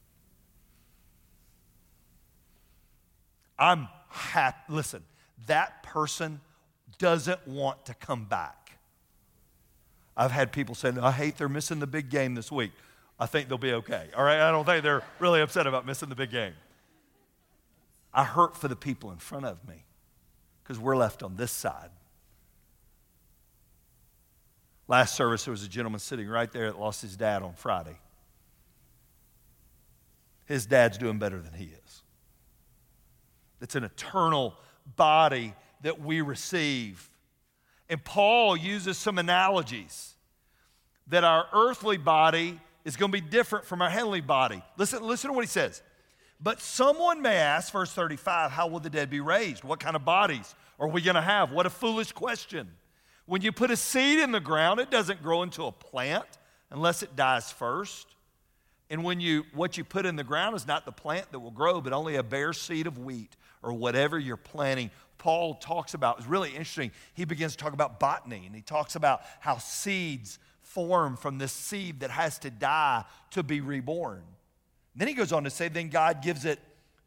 I'm 3.59 3.88
happy. 4.09 4.73
Listen, 4.73 5.03
that 5.47 5.83
person 5.83 6.40
doesn't 6.99 7.47
want 7.47 7.87
to 7.87 7.95
come 7.95 8.25
back. 8.25 8.66
I've 10.17 10.31
had 10.31 10.53
people 10.53 10.75
say, 10.75 10.93
I 11.01 11.13
hate 11.13 11.37
they're 11.37 11.49
missing 11.49 11.79
the 11.79 11.87
big 11.87 12.09
game 12.09 12.35
this 12.35 12.51
week. 12.51 12.73
I 13.19 13.27
think 13.27 13.49
they'll 13.49 13.59
be 13.59 13.73
okay. 13.73 14.09
All 14.17 14.25
right? 14.25 14.41
I 14.41 14.51
don't 14.51 14.65
think 14.65 14.83
they're 14.83 15.03
really 15.19 15.41
upset 15.41 15.67
about 15.67 15.87
missing 15.87 16.09
the 16.09 16.15
big 16.15 16.31
game. 16.31 16.55
I 18.13 18.25
hurt 18.25 18.57
for 18.57 18.69
the 18.69 18.77
people 18.77 19.11
in 19.11 19.19
front 19.19 19.45
of 19.45 19.67
me 19.69 19.85
because 20.63 20.79
we're 20.79 20.97
left 20.97 21.23
on 21.23 21.37
this 21.37 21.53
side. 21.53 21.91
Last 24.89 25.15
service, 25.17 25.45
there 25.45 25.53
was 25.53 25.65
a 25.65 25.69
gentleman 25.69 25.99
sitting 25.99 26.29
right 26.29 26.51
there 26.51 26.71
that 26.71 26.79
lost 26.79 27.03
his 27.03 27.17
dad 27.17 27.43
on 27.43 27.55
Friday. 27.55 27.99
His 30.47 30.65
dad's 30.65 30.97
doing 30.97 31.19
better 31.19 31.41
than 31.41 31.53
he 31.53 31.65
is. 31.65 32.03
It's 33.61 33.75
an 33.75 33.85
eternal 33.85 34.55
body 34.97 35.55
that 35.83 36.01
we 36.01 36.21
receive. 36.21 37.11
And 37.88 38.03
Paul 38.03 38.57
uses 38.57 38.99
some 38.99 39.18
analogies 39.18 40.14
that 41.09 41.25
our 41.25 41.46
earthly 41.53 41.96
body 41.96 42.61
is 42.85 42.96
going 42.96 43.12
to 43.12 43.20
be 43.20 43.27
different 43.27 43.64
from 43.64 43.83
our 43.83 43.90
heavenly 43.90 44.20
body. 44.20 44.62
Listen, 44.77 45.03
listen 45.03 45.31
to 45.31 45.35
what 45.35 45.44
he 45.44 45.49
says. 45.49 45.83
But 46.40 46.61
someone 46.61 47.22
may 47.22 47.37
ask, 47.37 47.72
verse 47.72 47.92
35, 47.92 48.51
how 48.51 48.66
will 48.66 48.81
the 48.81 48.90
dead 48.90 49.09
be 49.09 49.20
raised? 49.20 49.64
What 49.64 49.81
kind 49.81 49.96
of 49.96 50.05
bodies 50.05 50.55
are 50.79 50.88
we 50.88 51.01
going 51.01 51.14
to 51.14 51.22
have? 51.22 51.51
What 51.51 51.66
a 51.66 51.70
foolish 51.70 52.12
question. 52.12 52.68
When 53.25 53.42
you 53.42 53.53
put 53.53 53.70
a 53.70 53.77
seed 53.77 54.18
in 54.18 54.33
the 54.33 54.40
ground, 54.40 54.79
it 54.79 54.90
doesn't 54.90 55.22
grow 55.22 55.42
into 55.42 55.64
a 55.64 55.72
plant 55.72 56.27
unless 56.70 57.03
it 57.03 57.16
dies 57.16 57.51
first. 57.51 58.07
And 58.88 59.03
when 59.03 59.20
you 59.20 59.44
what 59.53 59.77
you 59.77 59.83
put 59.83 60.07
in 60.07 60.14
the 60.14 60.22
ground 60.22 60.55
is 60.55 60.66
not 60.66 60.85
the 60.85 60.92
plant 60.92 61.33
that 61.33 61.40
will 61.40 61.51
grow, 61.51 61.81
but 61.81 61.92
only 61.92 62.16
a 62.16 62.22
bare 62.22 62.53
seed 62.53 62.87
of 62.87 62.99
wheat 62.99 63.37
or 63.62 63.72
whatever 63.72 64.16
you're 64.16 64.37
planting. 64.37 64.90
Paul 65.27 65.55
talks 65.55 65.95
about 65.95 66.19
it's 66.19 66.29
really 66.29 66.51
interesting. 66.51 66.93
He 67.15 67.25
begins 67.25 67.57
to 67.57 67.59
talk 67.59 67.73
about 67.73 67.99
botany 67.99 68.45
and 68.47 68.55
he 68.55 68.62
talks 68.62 68.95
about 68.95 69.23
how 69.41 69.59
seeds 69.59 70.39
form 70.62 71.17
from 71.17 71.39
this 71.39 71.51
seed 71.51 71.99
that 71.99 72.12
has 72.12 72.39
to 72.39 72.51
die 72.51 73.03
to 73.33 73.43
be 73.43 73.61
reborn. 73.61 74.19
And 74.19 75.01
then 75.01 75.09
he 75.09 75.15
goes 75.15 75.33
on 75.33 75.43
to 75.43 75.51
say, 75.51 75.67
then 75.67 75.89
God 75.89 76.23
gives 76.23 76.45
it 76.45 76.61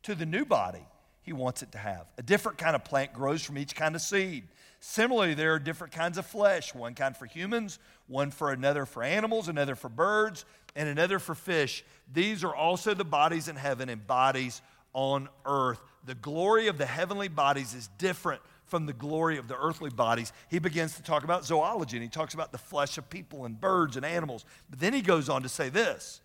to 0.03 0.15
the 0.15 0.25
new 0.25 0.43
body 0.43 0.85
he 1.21 1.31
wants 1.31 1.63
it 1.63 1.71
to 1.71 1.77
have. 1.77 2.07
A 2.17 2.21
different 2.21 2.57
kind 2.57 2.75
of 2.75 2.83
plant 2.83 3.13
grows 3.13 3.41
from 3.41 3.57
each 3.57 3.73
kind 3.73 3.95
of 3.95 4.01
seed. 4.01 4.49
Similarly, 4.81 5.33
there 5.33 5.53
are 5.53 5.59
different 5.59 5.93
kinds 5.93 6.17
of 6.17 6.25
flesh 6.25 6.75
one 6.75 6.95
kind 6.95 7.15
for 7.15 7.25
humans, 7.25 7.79
one 8.07 8.31
for 8.31 8.51
another 8.51 8.85
for 8.85 9.01
animals, 9.01 9.47
another 9.47 9.77
for 9.77 9.87
birds, 9.87 10.43
and 10.75 10.89
another 10.89 11.19
for 11.19 11.35
fish. 11.35 11.85
These 12.11 12.43
are 12.43 12.53
also 12.53 12.93
the 12.93 13.05
bodies 13.05 13.47
in 13.47 13.55
heaven 13.55 13.87
and 13.87 14.05
bodies 14.05 14.61
on 14.91 15.29
earth. 15.45 15.79
The 16.05 16.15
glory 16.15 16.67
of 16.67 16.77
the 16.77 16.85
heavenly 16.85 17.27
bodies 17.27 17.73
is 17.73 17.89
different 17.97 18.41
from 18.65 18.85
the 18.85 18.93
glory 18.93 19.37
of 19.37 19.47
the 19.47 19.57
earthly 19.57 19.89
bodies. 19.89 20.31
He 20.49 20.59
begins 20.59 20.95
to 20.95 21.03
talk 21.03 21.23
about 21.23 21.45
zoology 21.45 21.97
and 21.97 22.03
he 22.03 22.09
talks 22.09 22.33
about 22.33 22.51
the 22.51 22.57
flesh 22.57 22.97
of 22.97 23.09
people 23.09 23.45
and 23.45 23.59
birds 23.59 23.97
and 23.97 24.05
animals. 24.05 24.45
But 24.69 24.79
then 24.79 24.93
he 24.93 25.01
goes 25.01 25.27
on 25.27 25.43
to 25.43 25.49
say 25.49 25.69
this 25.69 26.21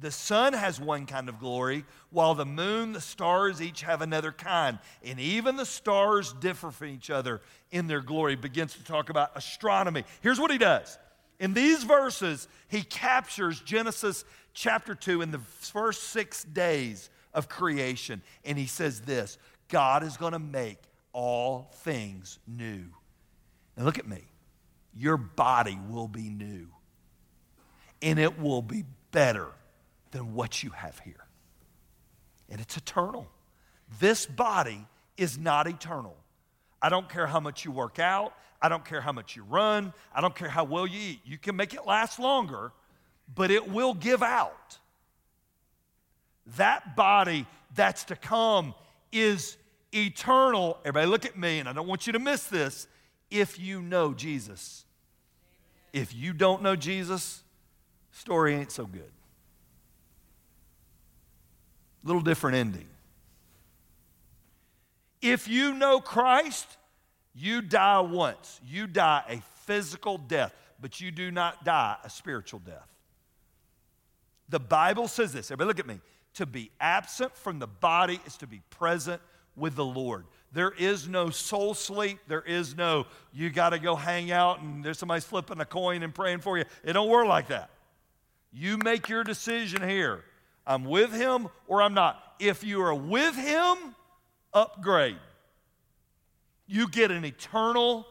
the 0.00 0.10
sun 0.10 0.54
has 0.54 0.80
one 0.80 1.06
kind 1.06 1.28
of 1.28 1.38
glory, 1.38 1.84
while 2.10 2.34
the 2.34 2.44
moon, 2.44 2.92
the 2.92 3.00
stars 3.00 3.62
each 3.62 3.82
have 3.82 4.02
another 4.02 4.32
kind. 4.32 4.80
And 5.04 5.20
even 5.20 5.56
the 5.56 5.66
stars 5.66 6.32
differ 6.32 6.72
from 6.72 6.88
each 6.88 7.10
other 7.10 7.40
in 7.70 7.86
their 7.86 8.00
glory. 8.00 8.34
Begins 8.34 8.74
to 8.74 8.84
talk 8.84 9.08
about 9.08 9.30
astronomy. 9.36 10.04
Here's 10.20 10.40
what 10.40 10.50
he 10.50 10.58
does. 10.58 10.98
In 11.38 11.54
these 11.54 11.84
verses, 11.84 12.48
he 12.66 12.82
captures 12.82 13.60
Genesis 13.60 14.24
chapter 14.52 14.96
2 14.96 15.22
in 15.22 15.30
the 15.30 15.38
first 15.38 16.04
six 16.04 16.42
days 16.42 17.10
of 17.34 17.48
creation. 17.48 18.22
And 18.44 18.56
he 18.56 18.66
says 18.66 19.02
this 19.02 19.38
God 19.68 20.02
is 20.02 20.16
going 20.16 20.32
to 20.32 20.38
make 20.38 20.78
all 21.12 21.70
things 21.76 22.38
new. 22.46 22.84
Now, 23.76 23.84
look 23.84 23.98
at 23.98 24.08
me. 24.08 24.22
Your 24.96 25.16
body 25.16 25.78
will 25.88 26.08
be 26.08 26.28
new, 26.28 26.68
and 28.00 28.18
it 28.18 28.38
will 28.38 28.62
be 28.62 28.84
better 29.10 29.48
than 30.12 30.34
what 30.34 30.62
you 30.62 30.70
have 30.70 30.98
here. 31.00 31.26
And 32.48 32.60
it's 32.60 32.76
eternal. 32.76 33.26
This 33.98 34.26
body 34.26 34.86
is 35.16 35.36
not 35.36 35.66
eternal. 35.66 36.16
I 36.80 36.88
don't 36.88 37.08
care 37.08 37.26
how 37.26 37.40
much 37.40 37.64
you 37.64 37.72
work 37.72 37.98
out. 37.98 38.34
I 38.60 38.68
don't 38.68 38.84
care 38.84 39.00
how 39.00 39.12
much 39.12 39.36
you 39.36 39.42
run. 39.42 39.92
I 40.14 40.20
don't 40.20 40.34
care 40.34 40.48
how 40.48 40.64
well 40.64 40.86
you 40.86 40.98
eat. 40.98 41.20
You 41.24 41.38
can 41.38 41.56
make 41.56 41.74
it 41.74 41.86
last 41.86 42.18
longer, 42.18 42.72
but 43.34 43.50
it 43.50 43.68
will 43.68 43.94
give 43.94 44.22
out. 44.22 44.78
That 46.56 46.96
body 46.96 47.46
that's 47.74 48.04
to 48.04 48.16
come 48.16 48.74
is 49.12 49.56
eternal. 49.92 50.78
Everybody, 50.84 51.06
look 51.06 51.24
at 51.24 51.38
me, 51.38 51.58
and 51.58 51.68
I 51.68 51.72
don't 51.72 51.86
want 51.86 52.06
you 52.06 52.12
to 52.12 52.18
miss 52.18 52.44
this. 52.44 52.86
If 53.30 53.58
you 53.58 53.80
know 53.80 54.12
Jesus, 54.12 54.84
if 55.92 56.14
you 56.14 56.32
don't 56.32 56.62
know 56.62 56.76
Jesus, 56.76 57.42
story 58.12 58.54
ain't 58.54 58.70
so 58.70 58.86
good. 58.86 59.10
Little 62.02 62.22
different 62.22 62.56
ending. 62.56 62.86
If 65.22 65.48
you 65.48 65.72
know 65.72 66.00
Christ, 66.00 66.76
you 67.34 67.62
die 67.62 68.00
once. 68.00 68.60
You 68.66 68.86
die 68.86 69.24
a 69.28 69.42
physical 69.64 70.18
death, 70.18 70.54
but 70.80 71.00
you 71.00 71.10
do 71.10 71.30
not 71.30 71.64
die 71.64 71.96
a 72.04 72.10
spiritual 72.10 72.60
death. 72.60 72.88
The 74.50 74.60
Bible 74.60 75.08
says 75.08 75.32
this. 75.32 75.50
Everybody, 75.50 75.68
look 75.68 75.78
at 75.80 75.86
me. 75.86 76.00
To 76.34 76.46
be 76.46 76.70
absent 76.80 77.36
from 77.36 77.58
the 77.58 77.66
body 77.66 78.20
is 78.26 78.36
to 78.38 78.46
be 78.46 78.60
present 78.70 79.20
with 79.56 79.76
the 79.76 79.84
Lord. 79.84 80.24
There 80.52 80.72
is 80.72 81.08
no 81.08 81.30
soul 81.30 81.74
sleep. 81.74 82.18
There 82.28 82.42
is 82.42 82.76
no, 82.76 83.06
you 83.32 83.50
got 83.50 83.70
to 83.70 83.78
go 83.78 83.96
hang 83.96 84.30
out 84.30 84.60
and 84.60 84.84
there's 84.84 84.98
somebody 84.98 85.20
flipping 85.20 85.60
a 85.60 85.64
coin 85.64 86.02
and 86.02 86.14
praying 86.14 86.40
for 86.40 86.58
you. 86.58 86.64
It 86.84 86.92
don't 86.92 87.08
work 87.08 87.26
like 87.26 87.48
that. 87.48 87.70
You 88.52 88.78
make 88.78 89.08
your 89.08 89.24
decision 89.24 89.88
here. 89.88 90.24
I'm 90.66 90.84
with 90.84 91.12
him 91.12 91.48
or 91.66 91.82
I'm 91.82 91.94
not. 91.94 92.22
If 92.38 92.64
you 92.64 92.80
are 92.82 92.94
with 92.94 93.36
him, 93.36 93.94
upgrade. 94.52 95.18
You 96.66 96.88
get 96.88 97.10
an 97.10 97.24
eternal 97.24 98.06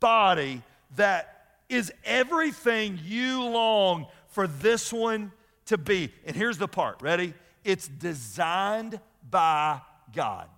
body 0.00 0.62
that 0.96 1.46
is 1.68 1.92
everything 2.04 3.00
you 3.02 3.42
long 3.42 4.06
for 4.28 4.46
this 4.46 4.92
one 4.92 5.32
to 5.66 5.78
be. 5.78 6.12
And 6.24 6.36
here's 6.36 6.58
the 6.58 6.68
part 6.68 7.02
ready? 7.02 7.34
It's 7.66 7.88
designed 7.88 9.00
by 9.28 9.80
God, 10.14 10.48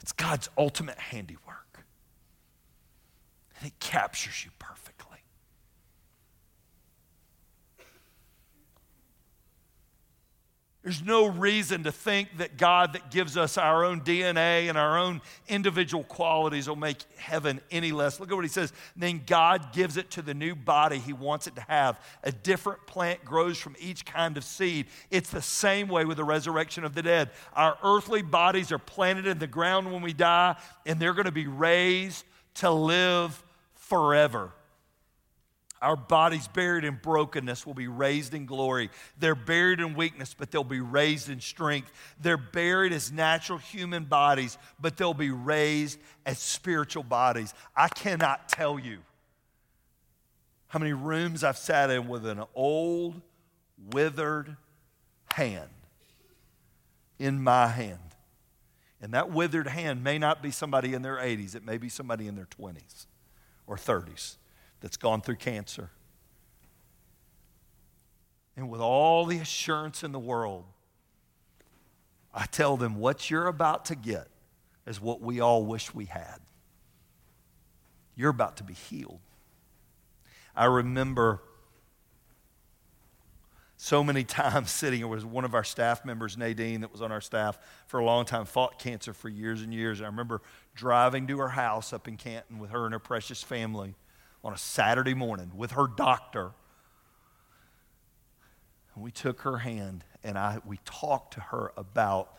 it's 0.00 0.12
God's 0.12 0.48
ultimate 0.56 0.98
handiwork. 0.98 1.84
And 3.58 3.66
it 3.66 3.80
captures 3.80 4.44
you 4.44 4.52
perfectly. 4.60 4.87
There's 10.88 11.02
no 11.02 11.26
reason 11.26 11.84
to 11.84 11.92
think 11.92 12.38
that 12.38 12.56
God, 12.56 12.94
that 12.94 13.10
gives 13.10 13.36
us 13.36 13.58
our 13.58 13.84
own 13.84 14.00
DNA 14.00 14.70
and 14.70 14.78
our 14.78 14.98
own 14.98 15.20
individual 15.46 16.02
qualities, 16.02 16.66
will 16.66 16.76
make 16.76 17.04
heaven 17.18 17.60
any 17.70 17.92
less. 17.92 18.18
Look 18.18 18.32
at 18.32 18.34
what 18.34 18.46
he 18.46 18.48
says. 18.48 18.72
Then 18.96 19.20
God 19.26 19.74
gives 19.74 19.98
it 19.98 20.10
to 20.12 20.22
the 20.22 20.32
new 20.32 20.54
body 20.54 20.98
he 20.98 21.12
wants 21.12 21.46
it 21.46 21.54
to 21.56 21.60
have. 21.60 22.00
A 22.24 22.32
different 22.32 22.86
plant 22.86 23.22
grows 23.22 23.58
from 23.58 23.76
each 23.78 24.06
kind 24.06 24.38
of 24.38 24.44
seed. 24.44 24.86
It's 25.10 25.28
the 25.28 25.42
same 25.42 25.88
way 25.88 26.06
with 26.06 26.16
the 26.16 26.24
resurrection 26.24 26.84
of 26.84 26.94
the 26.94 27.02
dead. 27.02 27.32
Our 27.52 27.76
earthly 27.84 28.22
bodies 28.22 28.72
are 28.72 28.78
planted 28.78 29.26
in 29.26 29.38
the 29.38 29.46
ground 29.46 29.92
when 29.92 30.00
we 30.00 30.14
die, 30.14 30.56
and 30.86 30.98
they're 30.98 31.12
going 31.12 31.26
to 31.26 31.30
be 31.30 31.48
raised 31.48 32.24
to 32.54 32.70
live 32.70 33.44
forever. 33.74 34.52
Our 35.80 35.96
bodies 35.96 36.48
buried 36.48 36.84
in 36.84 36.98
brokenness 37.00 37.64
will 37.64 37.74
be 37.74 37.86
raised 37.86 38.34
in 38.34 38.46
glory. 38.46 38.90
They're 39.18 39.36
buried 39.36 39.78
in 39.78 39.94
weakness, 39.94 40.34
but 40.36 40.50
they'll 40.50 40.64
be 40.64 40.80
raised 40.80 41.28
in 41.28 41.40
strength. 41.40 41.92
They're 42.20 42.36
buried 42.36 42.92
as 42.92 43.12
natural 43.12 43.58
human 43.58 44.04
bodies, 44.04 44.58
but 44.80 44.96
they'll 44.96 45.14
be 45.14 45.30
raised 45.30 46.00
as 46.26 46.38
spiritual 46.38 47.04
bodies. 47.04 47.54
I 47.76 47.88
cannot 47.88 48.48
tell 48.48 48.78
you 48.78 48.98
how 50.66 50.80
many 50.80 50.92
rooms 50.92 51.44
I've 51.44 51.58
sat 51.58 51.90
in 51.90 52.08
with 52.08 52.26
an 52.26 52.42
old, 52.54 53.20
withered 53.92 54.56
hand 55.32 55.70
in 57.20 57.42
my 57.42 57.68
hand. 57.68 57.98
And 59.00 59.14
that 59.14 59.30
withered 59.30 59.68
hand 59.68 60.02
may 60.02 60.18
not 60.18 60.42
be 60.42 60.50
somebody 60.50 60.92
in 60.92 61.02
their 61.02 61.16
80s, 61.16 61.54
it 61.54 61.64
may 61.64 61.78
be 61.78 61.88
somebody 61.88 62.26
in 62.26 62.34
their 62.34 62.46
20s 62.46 63.06
or 63.68 63.76
30s 63.76 64.36
that's 64.80 64.96
gone 64.96 65.20
through 65.20 65.36
cancer. 65.36 65.90
And 68.56 68.68
with 68.68 68.80
all 68.80 69.24
the 69.24 69.38
assurance 69.38 70.02
in 70.02 70.12
the 70.12 70.18
world, 70.18 70.64
I 72.34 72.46
tell 72.46 72.76
them 72.76 72.96
what 72.96 73.30
you're 73.30 73.46
about 73.46 73.84
to 73.86 73.94
get 73.94 74.28
is 74.86 75.00
what 75.00 75.20
we 75.20 75.40
all 75.40 75.64
wish 75.64 75.94
we 75.94 76.06
had. 76.06 76.38
You're 78.16 78.30
about 78.30 78.56
to 78.56 78.64
be 78.64 78.74
healed. 78.74 79.20
I 80.56 80.64
remember 80.64 81.40
so 83.76 84.02
many 84.02 84.24
times 84.24 84.70
sitting. 84.70 85.00
It 85.00 85.08
was 85.08 85.24
one 85.24 85.44
of 85.44 85.54
our 85.54 85.62
staff 85.62 86.04
members, 86.04 86.36
Nadine, 86.36 86.80
that 86.80 86.90
was 86.90 87.00
on 87.00 87.12
our 87.12 87.20
staff 87.20 87.58
for 87.86 88.00
a 88.00 88.04
long 88.04 88.24
time, 88.24 88.44
fought 88.44 88.78
cancer 88.78 89.12
for 89.12 89.28
years 89.28 89.62
and 89.62 89.72
years. 89.72 90.00
And 90.00 90.06
I 90.06 90.10
remember 90.10 90.42
driving 90.74 91.28
to 91.28 91.38
her 91.38 91.48
house 91.48 91.92
up 91.92 92.08
in 92.08 92.16
Canton 92.16 92.58
with 92.58 92.70
her 92.70 92.84
and 92.84 92.92
her 92.92 92.98
precious 92.98 93.42
family 93.42 93.94
on 94.44 94.52
a 94.52 94.58
Saturday 94.58 95.14
morning 95.14 95.52
with 95.56 95.72
her 95.72 95.86
doctor. 95.86 96.52
And 98.94 99.04
we 99.04 99.10
took 99.10 99.42
her 99.42 99.58
hand 99.58 100.04
and 100.24 100.38
I, 100.38 100.58
we 100.66 100.78
talked 100.84 101.34
to 101.34 101.40
her 101.40 101.72
about 101.76 102.34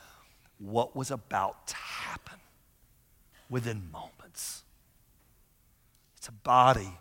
what 0.57 0.95
was 0.95 1.11
about 1.11 1.67
to 1.67 1.75
happen 1.75 2.39
within 3.49 3.89
moments. 3.91 4.63
It's 6.17 6.27
a 6.27 6.33
body 6.33 6.91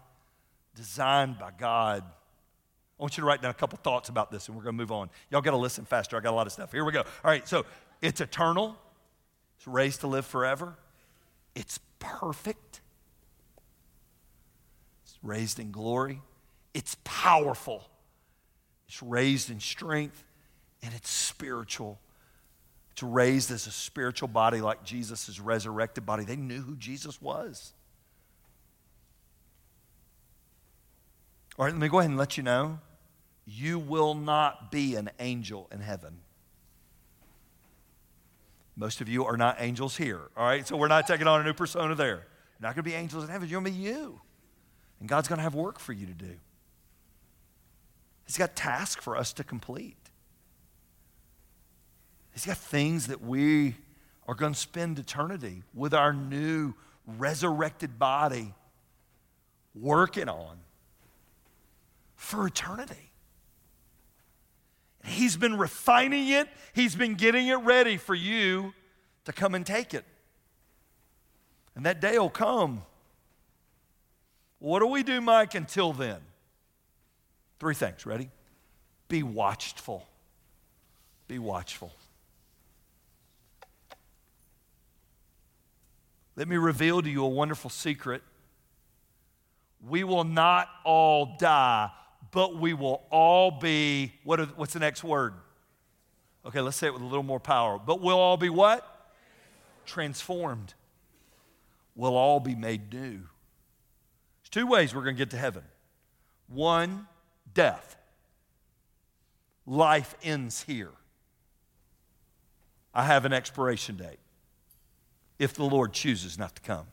designed 0.77 1.39
by 1.39 1.51
God. 1.59 2.05
I 2.05 3.03
want 3.03 3.17
you 3.17 3.23
to 3.23 3.27
write 3.27 3.43
down 3.43 3.51
a 3.51 3.55
couple 3.55 3.79
thoughts 3.83 4.09
about 4.09 4.31
this 4.31 4.49
and 4.49 4.57
we're 4.57 4.63
going 4.63 4.77
to 4.77 4.81
move 4.81 4.93
on. 4.93 5.11
Y'all 5.31 5.41
got 5.41 5.51
to 5.51 5.57
listen 5.57 5.85
faster. 5.85 6.17
I 6.17 6.21
got 6.21 6.33
a 6.33 6.37
lot 6.37 6.47
of 6.47 6.53
stuff. 6.53 6.73
Here 6.73 6.85
we 6.85 6.93
go. 6.93 7.01
All 7.01 7.31
right, 7.31 7.47
so 7.47 7.67
it's 8.01 8.21
eternal, 8.21 8.77
it's 9.57 9.67
raised 9.67 10.01
to 10.01 10.07
live 10.07 10.25
forever, 10.25 10.77
it's 11.55 11.81
perfect, 11.99 12.81
raised 15.29 15.59
in 15.59 15.71
glory, 15.71 16.21
it's 16.75 16.97
powerful, 17.05 17.85
it's 18.89 19.03
raised 19.03 19.51
in 19.51 19.61
strength, 19.61 20.25
and 20.83 20.95
it's 20.95 21.11
spiritual. 21.11 21.99
It's 22.93 23.03
raised 23.03 23.51
as 23.51 23.67
a 23.67 23.71
spiritual 23.71 24.29
body 24.29 24.61
like 24.61 24.83
Jesus' 24.83 25.39
resurrected 25.39 26.05
body. 26.05 26.25
They 26.25 26.37
knew 26.37 26.63
who 26.63 26.75
Jesus 26.77 27.23
was. 27.23 27.73
All 31.59 31.65
right, 31.65 31.73
let 31.73 31.81
me 31.81 31.89
go 31.89 31.99
ahead 31.99 32.11
and 32.11 32.19
let 32.19 32.37
you 32.37 32.43
know 32.43 32.79
you 33.47 33.79
will 33.79 34.15
not 34.15 34.71
be 34.71 34.95
an 34.97 35.11
angel 35.19 35.69
in 35.73 35.81
heaven. 35.81 36.19
Most 38.77 39.01
of 39.01 39.09
you 39.09 39.25
are 39.25 39.37
not 39.37 39.57
angels 39.59 39.97
here, 39.97 40.21
all 40.37 40.45
right? 40.45 40.67
So 40.67 40.77
we're 40.77 40.89
not 40.89 41.07
taking 41.07 41.27
on 41.27 41.41
a 41.41 41.45
new 41.45 41.55
persona 41.55 41.95
there. 41.95 42.09
You're 42.09 42.69
not 42.69 42.75
going 42.75 42.85
to 42.85 42.91
be 42.91 42.95
angels 42.95 43.25
in 43.25 43.31
heaven. 43.31 43.49
You're 43.49 43.61
going 43.61 43.73
to 43.73 43.79
be 43.79 43.85
you. 43.85 44.21
And 45.01 45.09
God's 45.09 45.29
going 45.29 45.39
to 45.39 45.43
have 45.43 45.55
work 45.55 45.79
for 45.79 45.93
you 45.93 46.07
to 46.07 46.13
do. 46.13 46.35
He's 48.27 48.37
got 48.37 48.55
tasks 48.57 49.03
for 49.03 49.17
us 49.17 49.33
to 49.35 49.45
complete. 49.45 49.97
He's 52.33 52.45
got 52.47 52.59
things 52.59 53.07
that 53.07 53.23
we 53.23 53.77
are 54.27 54.35
going 54.35 54.53
to 54.53 54.59
spend 54.59 54.99
eternity 54.99 55.63
with 55.75 55.95
our 55.95 56.13
new 56.13 56.75
resurrected 57.07 57.99
body 57.99 58.53
working 59.75 60.29
on 60.29 60.59
for 62.15 62.47
eternity. 62.47 63.13
He's 65.05 65.37
been 65.37 65.57
refining 65.57 66.29
it, 66.29 66.49
He's 66.75 66.95
been 66.95 67.15
getting 67.15 67.47
it 67.47 67.57
ready 67.57 67.97
for 67.97 68.15
you 68.15 68.75
to 69.25 69.33
come 69.33 69.55
and 69.55 69.65
take 69.65 69.95
it. 69.95 70.05
And 71.75 71.87
that 71.87 72.01
day 72.01 72.19
will 72.19 72.29
come. 72.29 72.83
What 74.59 74.81
do 74.81 74.87
we 74.87 75.03
do, 75.03 75.21
Mike, 75.21 75.55
until 75.55 75.93
then? 75.93 76.19
Three 77.61 77.75
things. 77.75 78.07
Ready? 78.07 78.31
Be 79.09 79.23
watchful. 79.23 80.07
Be 81.27 81.39
watchful. 81.39 81.93
Let 86.37 86.49
me 86.49 86.57
reveal 86.57 87.03
to 87.03 87.11
you 87.11 87.25
a 87.25 87.29
wonderful 87.29 87.71
secret. 87.71 88.23
We 89.87 90.05
will 90.05 90.25
not 90.25 90.69
all 90.85 91.37
die 91.39 91.91
but 92.31 92.57
we 92.57 92.75
will 92.75 93.03
all 93.11 93.51
be, 93.51 94.13
what 94.25 94.41
are, 94.41 94.47
what's 94.47 94.73
the 94.73 94.81
next 94.81 95.03
word? 95.03 95.35
Okay, 96.45 96.61
let's 96.61 96.77
say 96.77 96.87
it 96.87 96.93
with 96.93 97.03
a 97.03 97.07
little 97.07 97.23
more 97.23 97.41
power. 97.41 97.79
But 97.79 98.01
we'll 98.01 98.19
all 98.19 98.37
be 98.37 98.49
what? 98.49 99.11
Transformed. 99.87 100.75
We'll 101.95 102.17
all 102.17 102.41
be 102.41 102.55
made 102.55 102.93
new. 102.93 103.21
There's 104.49 104.65
two 104.65 104.71
ways 104.71 104.95
we're 104.95 105.03
going 105.03 105.17
to 105.17 105.19
get 105.19 105.31
to 105.31 105.37
heaven 105.37 105.65
one, 106.49 107.07
death. 107.53 107.97
Life 109.67 110.15
ends 110.23 110.63
here. 110.63 110.93
I 112.95 113.05
have 113.05 113.27
an 113.27 113.35
expiration 113.35 113.97
date 113.97 114.19
if 115.39 115.53
the 115.53 115.65
Lord 115.65 115.93
chooses 115.93 116.39
not 116.39 116.57
to 116.57 116.63
come. 116.63 116.87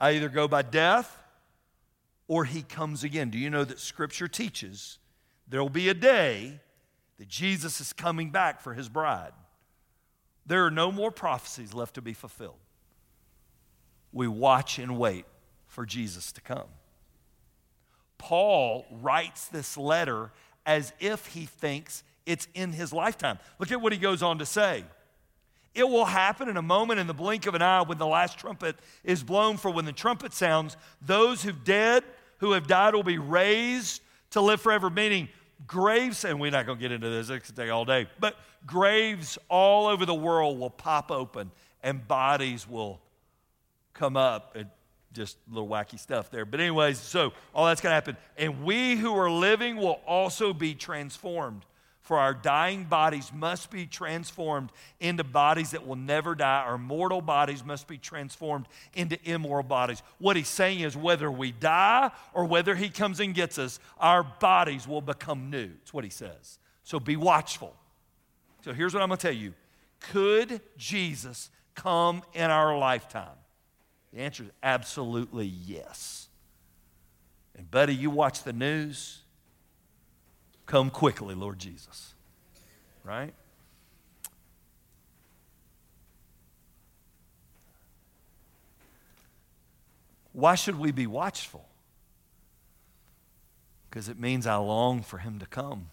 I 0.00 0.12
either 0.12 0.30
go 0.30 0.48
by 0.48 0.62
death 0.62 1.14
or 2.26 2.46
he 2.46 2.62
comes 2.62 3.04
again. 3.04 3.28
Do 3.28 3.38
you 3.38 3.50
know 3.50 3.64
that 3.64 3.78
Scripture 3.78 4.28
teaches 4.28 4.98
there 5.46 5.60
will 5.60 5.68
be 5.68 5.90
a 5.90 5.94
day 5.94 6.60
that 7.18 7.28
Jesus 7.28 7.82
is 7.82 7.92
coming 7.92 8.30
back 8.30 8.62
for 8.62 8.72
his 8.72 8.88
bride? 8.88 9.32
There 10.46 10.64
are 10.64 10.70
no 10.70 10.90
more 10.90 11.10
prophecies 11.10 11.74
left 11.74 11.96
to 11.96 12.02
be 12.02 12.14
fulfilled. 12.14 12.56
We 14.12 14.26
watch 14.26 14.78
and 14.78 14.98
wait 14.98 15.26
for 15.70 15.86
Jesus 15.86 16.32
to 16.32 16.40
come. 16.40 16.68
Paul 18.18 18.84
writes 18.90 19.46
this 19.48 19.78
letter 19.78 20.30
as 20.66 20.92
if 21.00 21.26
he 21.28 21.46
thinks 21.46 22.02
it's 22.26 22.46
in 22.54 22.72
his 22.72 22.92
lifetime. 22.92 23.38
Look 23.58 23.72
at 23.72 23.80
what 23.80 23.92
he 23.92 23.98
goes 23.98 24.22
on 24.22 24.38
to 24.38 24.46
say. 24.46 24.84
It 25.74 25.88
will 25.88 26.04
happen 26.04 26.48
in 26.48 26.56
a 26.56 26.62
moment, 26.62 27.00
in 27.00 27.06
the 27.06 27.14
blink 27.14 27.46
of 27.46 27.54
an 27.54 27.62
eye, 27.62 27.82
when 27.82 27.96
the 27.96 28.06
last 28.06 28.38
trumpet 28.38 28.76
is 29.04 29.22
blown. 29.22 29.56
For 29.56 29.70
when 29.70 29.84
the 29.84 29.92
trumpet 29.92 30.34
sounds, 30.34 30.76
those 31.00 31.42
who 31.42 31.52
dead 31.52 32.04
who 32.38 32.52
have 32.52 32.66
died 32.66 32.94
will 32.94 33.02
be 33.02 33.18
raised 33.18 34.02
to 34.30 34.40
live 34.40 34.60
forever, 34.60 34.90
meaning 34.90 35.28
graves, 35.66 36.24
and 36.24 36.40
we're 36.40 36.50
not 36.50 36.66
going 36.66 36.78
to 36.78 36.82
get 36.82 36.90
into 36.90 37.08
this, 37.08 37.30
it 37.30 37.40
could 37.44 37.54
take 37.54 37.70
all 37.70 37.84
day, 37.84 38.08
but 38.18 38.36
graves 38.66 39.38
all 39.48 39.86
over 39.86 40.04
the 40.04 40.14
world 40.14 40.58
will 40.58 40.70
pop 40.70 41.10
open 41.10 41.50
and 41.82 42.06
bodies 42.08 42.68
will 42.68 43.00
come 43.92 44.16
up 44.16 44.56
and 44.56 44.68
just 45.12 45.36
little 45.50 45.68
wacky 45.68 45.98
stuff 45.98 46.30
there. 46.30 46.44
But, 46.44 46.60
anyways, 46.60 46.98
so 46.98 47.32
all 47.54 47.66
that's 47.66 47.80
going 47.80 47.90
to 47.90 47.94
happen. 47.94 48.16
And 48.36 48.64
we 48.64 48.96
who 48.96 49.16
are 49.16 49.30
living 49.30 49.76
will 49.76 50.00
also 50.06 50.52
be 50.52 50.74
transformed 50.74 51.64
for 52.10 52.18
our 52.18 52.34
dying 52.34 52.82
bodies 52.82 53.30
must 53.32 53.70
be 53.70 53.86
transformed 53.86 54.72
into 54.98 55.22
bodies 55.22 55.70
that 55.70 55.86
will 55.86 55.94
never 55.94 56.34
die. 56.34 56.64
Our 56.66 56.76
mortal 56.76 57.22
bodies 57.22 57.64
must 57.64 57.86
be 57.86 57.98
transformed 57.98 58.66
into 58.94 59.16
immoral 59.22 59.62
bodies. 59.62 60.02
What 60.18 60.34
he's 60.34 60.48
saying 60.48 60.80
is 60.80 60.96
whether 60.96 61.30
we 61.30 61.52
die 61.52 62.10
or 62.34 62.46
whether 62.46 62.74
he 62.74 62.88
comes 62.88 63.20
and 63.20 63.32
gets 63.32 63.60
us, 63.60 63.78
our 64.00 64.24
bodies 64.24 64.88
will 64.88 65.02
become 65.02 65.50
new. 65.50 65.68
That's 65.68 65.94
what 65.94 66.02
he 66.02 66.10
says. 66.10 66.58
So 66.82 66.98
be 66.98 67.14
watchful. 67.14 67.76
So 68.64 68.72
here's 68.72 68.92
what 68.92 69.04
I'm 69.04 69.08
going 69.08 69.18
to 69.18 69.22
tell 69.28 69.36
you 69.36 69.54
Could 70.00 70.60
Jesus 70.76 71.48
come 71.76 72.24
in 72.34 72.50
our 72.50 72.76
lifetime? 72.76 73.38
The 74.12 74.20
answer 74.20 74.44
is 74.44 74.50
absolutely 74.62 75.46
yes. 75.46 76.28
And, 77.56 77.70
buddy, 77.70 77.94
you 77.94 78.10
watch 78.10 78.42
the 78.42 78.52
news 78.52 79.20
Come 80.70 80.88
quickly, 80.88 81.34
Lord 81.34 81.58
Jesus. 81.58 82.14
Right? 83.02 83.34
Why 90.32 90.54
should 90.54 90.78
we 90.78 90.92
be 90.92 91.08
watchful? 91.08 91.66
Because 93.88 94.08
it 94.08 94.16
means 94.16 94.46
I 94.46 94.54
long 94.58 95.02
for 95.02 95.18
him 95.18 95.40
to 95.40 95.46
come. 95.46 95.88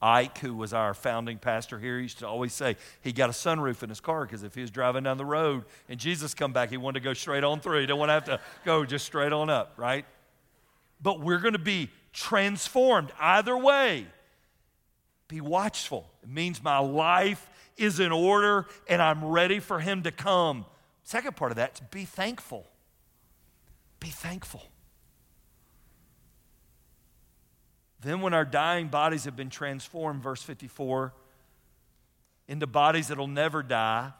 Ike, 0.00 0.38
who 0.38 0.54
was 0.54 0.72
our 0.72 0.94
founding 0.94 1.38
pastor 1.38 1.78
here, 1.78 1.98
used 1.98 2.20
to 2.20 2.28
always 2.28 2.52
say 2.52 2.76
he 3.00 3.12
got 3.12 3.30
a 3.30 3.32
sunroof 3.32 3.82
in 3.82 3.88
his 3.88 4.00
car 4.00 4.24
because 4.24 4.44
if 4.44 4.54
he 4.54 4.60
was 4.60 4.70
driving 4.70 5.04
down 5.04 5.18
the 5.18 5.24
road 5.24 5.64
and 5.88 5.98
Jesus 5.98 6.34
come 6.34 6.52
back, 6.52 6.70
he 6.70 6.76
wanted 6.76 7.00
to 7.00 7.04
go 7.04 7.14
straight 7.14 7.42
on 7.42 7.60
through. 7.60 7.80
He 7.80 7.86
didn't 7.86 7.98
want 7.98 8.10
to 8.10 8.14
have 8.14 8.24
to 8.26 8.40
go 8.64 8.84
just 8.84 9.04
straight 9.04 9.32
on 9.32 9.50
up, 9.50 9.74
right? 9.76 10.04
But 11.02 11.20
we're 11.20 11.40
going 11.40 11.54
to 11.54 11.58
be 11.58 11.90
transformed. 12.12 13.10
Either 13.18 13.56
way, 13.56 14.06
be 15.26 15.40
watchful. 15.40 16.08
It 16.22 16.28
means 16.28 16.62
my 16.62 16.78
life 16.78 17.50
is 17.76 18.00
in 18.00 18.12
order 18.12 18.66
and 18.88 19.02
I'm 19.02 19.24
ready 19.24 19.58
for 19.58 19.80
Him 19.80 20.02
to 20.04 20.12
come. 20.12 20.64
Second 21.02 21.36
part 21.36 21.50
of 21.50 21.56
that 21.56 21.74
is 21.74 21.80
be 21.90 22.04
thankful. 22.04 22.66
Be 24.00 24.08
thankful. 24.08 24.62
Then, 28.00 28.20
when 28.20 28.32
our 28.32 28.44
dying 28.44 28.88
bodies 28.88 29.24
have 29.24 29.36
been 29.36 29.50
transformed, 29.50 30.22
verse 30.22 30.42
54, 30.42 31.12
into 32.46 32.66
bodies 32.66 33.08
that'll 33.08 33.26
never 33.26 33.62
die, 33.62 34.12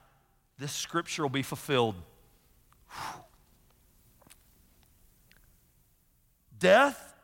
this 0.58 0.72
scripture 0.72 1.22
will 1.22 1.30
be 1.30 1.42
fulfilled. 1.42 1.94
Whew. 2.90 3.22
Death 6.58 7.14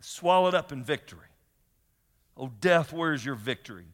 swallowed 0.00 0.54
up 0.54 0.72
in 0.72 0.84
victory. 0.84 1.20
Oh, 2.36 2.50
death, 2.60 2.92
where's 2.92 3.24
your 3.24 3.34
victory? 3.34 3.86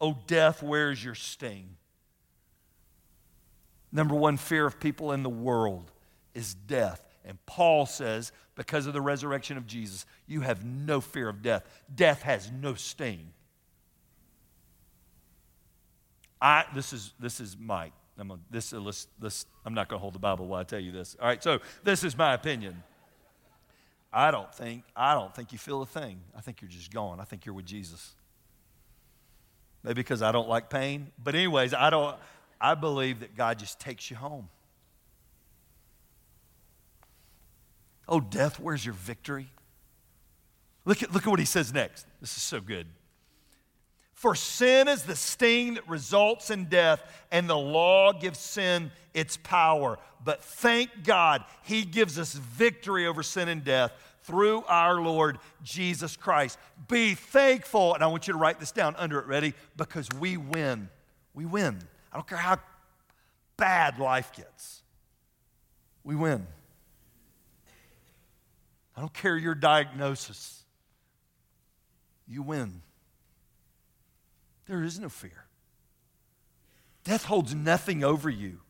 Oh, 0.00 0.18
death, 0.26 0.62
where's 0.62 1.02
your 1.02 1.14
sting? 1.14 1.76
Number 3.90 4.14
one 4.14 4.36
fear 4.36 4.66
of 4.66 4.80
people 4.80 5.12
in 5.12 5.22
the 5.22 5.30
world 5.30 5.90
is 6.34 6.54
death. 6.54 7.11
And 7.24 7.38
Paul 7.46 7.86
says, 7.86 8.32
because 8.56 8.86
of 8.86 8.92
the 8.92 9.00
resurrection 9.00 9.56
of 9.56 9.66
Jesus, 9.66 10.06
you 10.26 10.40
have 10.40 10.64
no 10.64 11.00
fear 11.00 11.28
of 11.28 11.42
death. 11.42 11.64
Death 11.94 12.22
has 12.22 12.50
no 12.50 12.74
sting. 12.74 13.28
I, 16.40 16.64
this 16.74 16.92
is 16.92 17.12
this 17.20 17.38
is 17.38 17.56
Mike. 17.56 17.92
I'm 18.18 18.30
a, 18.32 18.38
this, 18.50 18.72
uh, 18.72 18.80
this, 18.80 19.06
this, 19.18 19.46
I'm 19.64 19.74
not 19.74 19.88
going 19.88 19.98
to 19.98 20.00
hold 20.00 20.14
the 20.14 20.18
Bible 20.18 20.46
while 20.46 20.60
I 20.60 20.64
tell 20.64 20.80
you 20.80 20.92
this. 20.92 21.16
All 21.20 21.26
right, 21.26 21.42
so 21.42 21.60
this 21.82 22.04
is 22.04 22.16
my 22.16 22.34
opinion. 22.34 22.82
I 24.12 24.30
don't 24.30 24.52
think, 24.54 24.84
I 24.94 25.14
don't 25.14 25.34
think 25.34 25.52
you 25.52 25.58
feel 25.58 25.80
a 25.82 25.86
thing. 25.86 26.20
I 26.36 26.40
think 26.40 26.60
you're 26.60 26.70
just 26.70 26.92
gone. 26.92 27.20
I 27.20 27.24
think 27.24 27.46
you're 27.46 27.54
with 27.54 27.64
Jesus. 27.64 28.14
Maybe 29.82 29.94
because 29.94 30.20
I 30.20 30.30
don't 30.30 30.48
like 30.48 30.68
pain. 30.68 31.10
But 31.22 31.34
anyways, 31.34 31.74
I 31.74 31.90
don't 31.90 32.16
I 32.60 32.76
believe 32.76 33.20
that 33.20 33.36
God 33.36 33.58
just 33.58 33.80
takes 33.80 34.08
you 34.08 34.16
home. 34.16 34.48
Oh, 38.08 38.20
death, 38.20 38.58
where's 38.58 38.84
your 38.84 38.94
victory? 38.94 39.48
Look 40.84 41.02
at, 41.02 41.12
look 41.12 41.22
at 41.22 41.30
what 41.30 41.38
he 41.38 41.44
says 41.44 41.72
next. 41.72 42.06
This 42.20 42.36
is 42.36 42.42
so 42.42 42.60
good. 42.60 42.86
For 44.14 44.36
sin 44.36 44.86
is 44.86 45.02
the 45.02 45.16
sting 45.16 45.74
that 45.74 45.88
results 45.88 46.50
in 46.50 46.66
death, 46.66 47.02
and 47.32 47.50
the 47.50 47.58
law 47.58 48.12
gives 48.12 48.38
sin 48.38 48.92
its 49.14 49.36
power. 49.36 49.98
But 50.24 50.44
thank 50.44 51.02
God, 51.02 51.44
He 51.64 51.82
gives 51.82 52.20
us 52.20 52.34
victory 52.34 53.06
over 53.06 53.24
sin 53.24 53.48
and 53.48 53.64
death 53.64 53.92
through 54.22 54.62
our 54.68 55.00
Lord 55.00 55.38
Jesus 55.64 56.16
Christ. 56.16 56.56
Be 56.86 57.14
thankful, 57.14 57.94
and 57.94 58.04
I 58.04 58.06
want 58.06 58.28
you 58.28 58.32
to 58.32 58.38
write 58.38 58.60
this 58.60 58.70
down 58.70 58.94
under 58.96 59.18
it, 59.18 59.26
ready? 59.26 59.54
Because 59.76 60.08
we 60.20 60.36
win. 60.36 60.88
We 61.34 61.44
win. 61.44 61.78
I 62.12 62.16
don't 62.16 62.28
care 62.28 62.38
how 62.38 62.60
bad 63.56 63.98
life 63.98 64.32
gets, 64.36 64.82
we 66.04 66.14
win. 66.14 66.46
I 68.96 69.00
don't 69.00 69.12
care 69.12 69.36
your 69.36 69.54
diagnosis, 69.54 70.64
you 72.26 72.42
win. 72.42 72.82
There 74.66 74.82
is 74.82 74.98
no 74.98 75.08
fear. 75.08 75.46
Death 77.04 77.24
holds 77.24 77.54
nothing 77.54 78.04
over 78.04 78.30
you. 78.30 78.60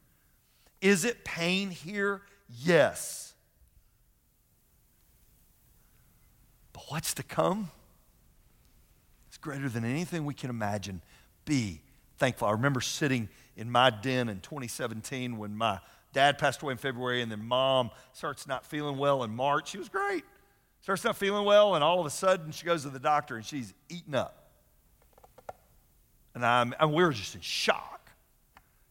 Is 0.80 1.04
it 1.04 1.24
pain 1.24 1.70
here? 1.70 2.22
Yes. 2.48 3.34
But 6.72 6.84
what's 6.88 7.14
to 7.14 7.22
come? 7.22 7.70
It's 9.28 9.36
greater 9.36 9.68
than 9.68 9.84
anything 9.84 10.24
we 10.24 10.34
can 10.34 10.50
imagine. 10.50 11.02
Be 11.44 11.80
thankful. 12.18 12.48
I 12.48 12.52
remember 12.52 12.80
sitting 12.80 13.28
in 13.56 13.70
my 13.70 13.90
den 13.90 14.28
in 14.28 14.40
2017 14.40 15.36
when 15.36 15.56
my 15.56 15.78
dad 16.12 16.38
passed 16.38 16.62
away 16.62 16.72
in 16.72 16.78
February, 16.78 17.22
and 17.22 17.30
then 17.30 17.44
mom 17.44 17.90
starts 18.12 18.46
not 18.46 18.64
feeling 18.66 18.98
well 18.98 19.24
in 19.24 19.34
March. 19.34 19.70
She 19.70 19.78
was 19.78 19.88
great. 19.88 20.24
Starts 20.80 21.04
not 21.04 21.16
feeling 21.16 21.44
well, 21.44 21.74
and 21.74 21.84
all 21.84 22.00
of 22.00 22.06
a 22.06 22.10
sudden 22.10 22.50
she 22.50 22.66
goes 22.66 22.82
to 22.82 22.90
the 22.90 22.98
doctor 22.98 23.36
and 23.36 23.44
she's 23.44 23.72
eaten 23.88 24.14
up. 24.14 24.50
And, 26.34 26.44
I'm, 26.44 26.74
and 26.80 26.92
we 26.92 27.04
were 27.04 27.12
just 27.12 27.34
in 27.34 27.40
shock. 27.40 28.10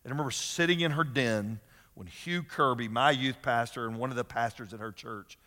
And 0.03 0.12
I 0.12 0.13
remember 0.13 0.31
sitting 0.31 0.79
in 0.79 0.91
her 0.91 1.03
den 1.03 1.60
when 1.95 2.07
Hugh 2.07 2.43
Kirby, 2.43 2.88
my 2.88 3.12
youth 3.12 3.41
pastor 3.41 3.88
and 3.88 3.97
one 3.97 4.10
of 4.10 4.15
the 4.15 4.23
pastors 4.23 4.73
at 4.73 4.79
her 4.79 4.91
church, 4.91 5.38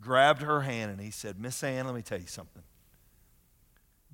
grabbed 0.00 0.42
her 0.42 0.60
hand 0.60 0.90
and 0.90 1.00
he 1.00 1.10
said, 1.10 1.40
Miss 1.40 1.62
Ann, 1.64 1.86
let 1.86 1.94
me 1.94 2.02
tell 2.02 2.20
you 2.20 2.26
something. 2.26 2.62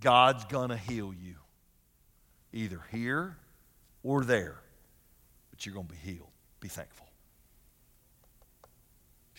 God's 0.01 0.45
going 0.45 0.71
to 0.71 0.77
heal 0.77 1.13
you, 1.13 1.35
either 2.53 2.81
here 2.91 3.37
or 4.03 4.25
there, 4.25 4.61
but 5.51 5.65
you're 5.65 5.75
going 5.75 5.87
to 5.87 5.93
be 5.93 5.99
healed. 5.99 6.31
Be 6.61 6.69
thankful. 6.69 7.02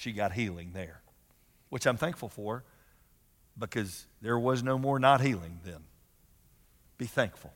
She 0.04 0.12
got 0.12 0.34
healing 0.34 0.72
there, 0.74 1.00
which 1.70 1.88
I'm 1.88 1.96
thankful 1.96 2.28
for 2.28 2.66
because 3.58 4.06
there 4.22 4.38
was 4.38 4.62
no 4.62 4.78
more 4.78 5.00
not 5.00 5.22
healing 5.22 5.62
then. 5.64 5.80
Be 6.98 7.06
thankful. 7.06 7.54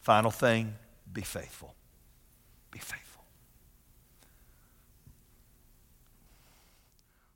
Final 0.00 0.30
thing 0.30 0.74
be 1.12 1.20
faithful. 1.20 1.74
Be 2.70 2.78
faithful. 2.78 3.24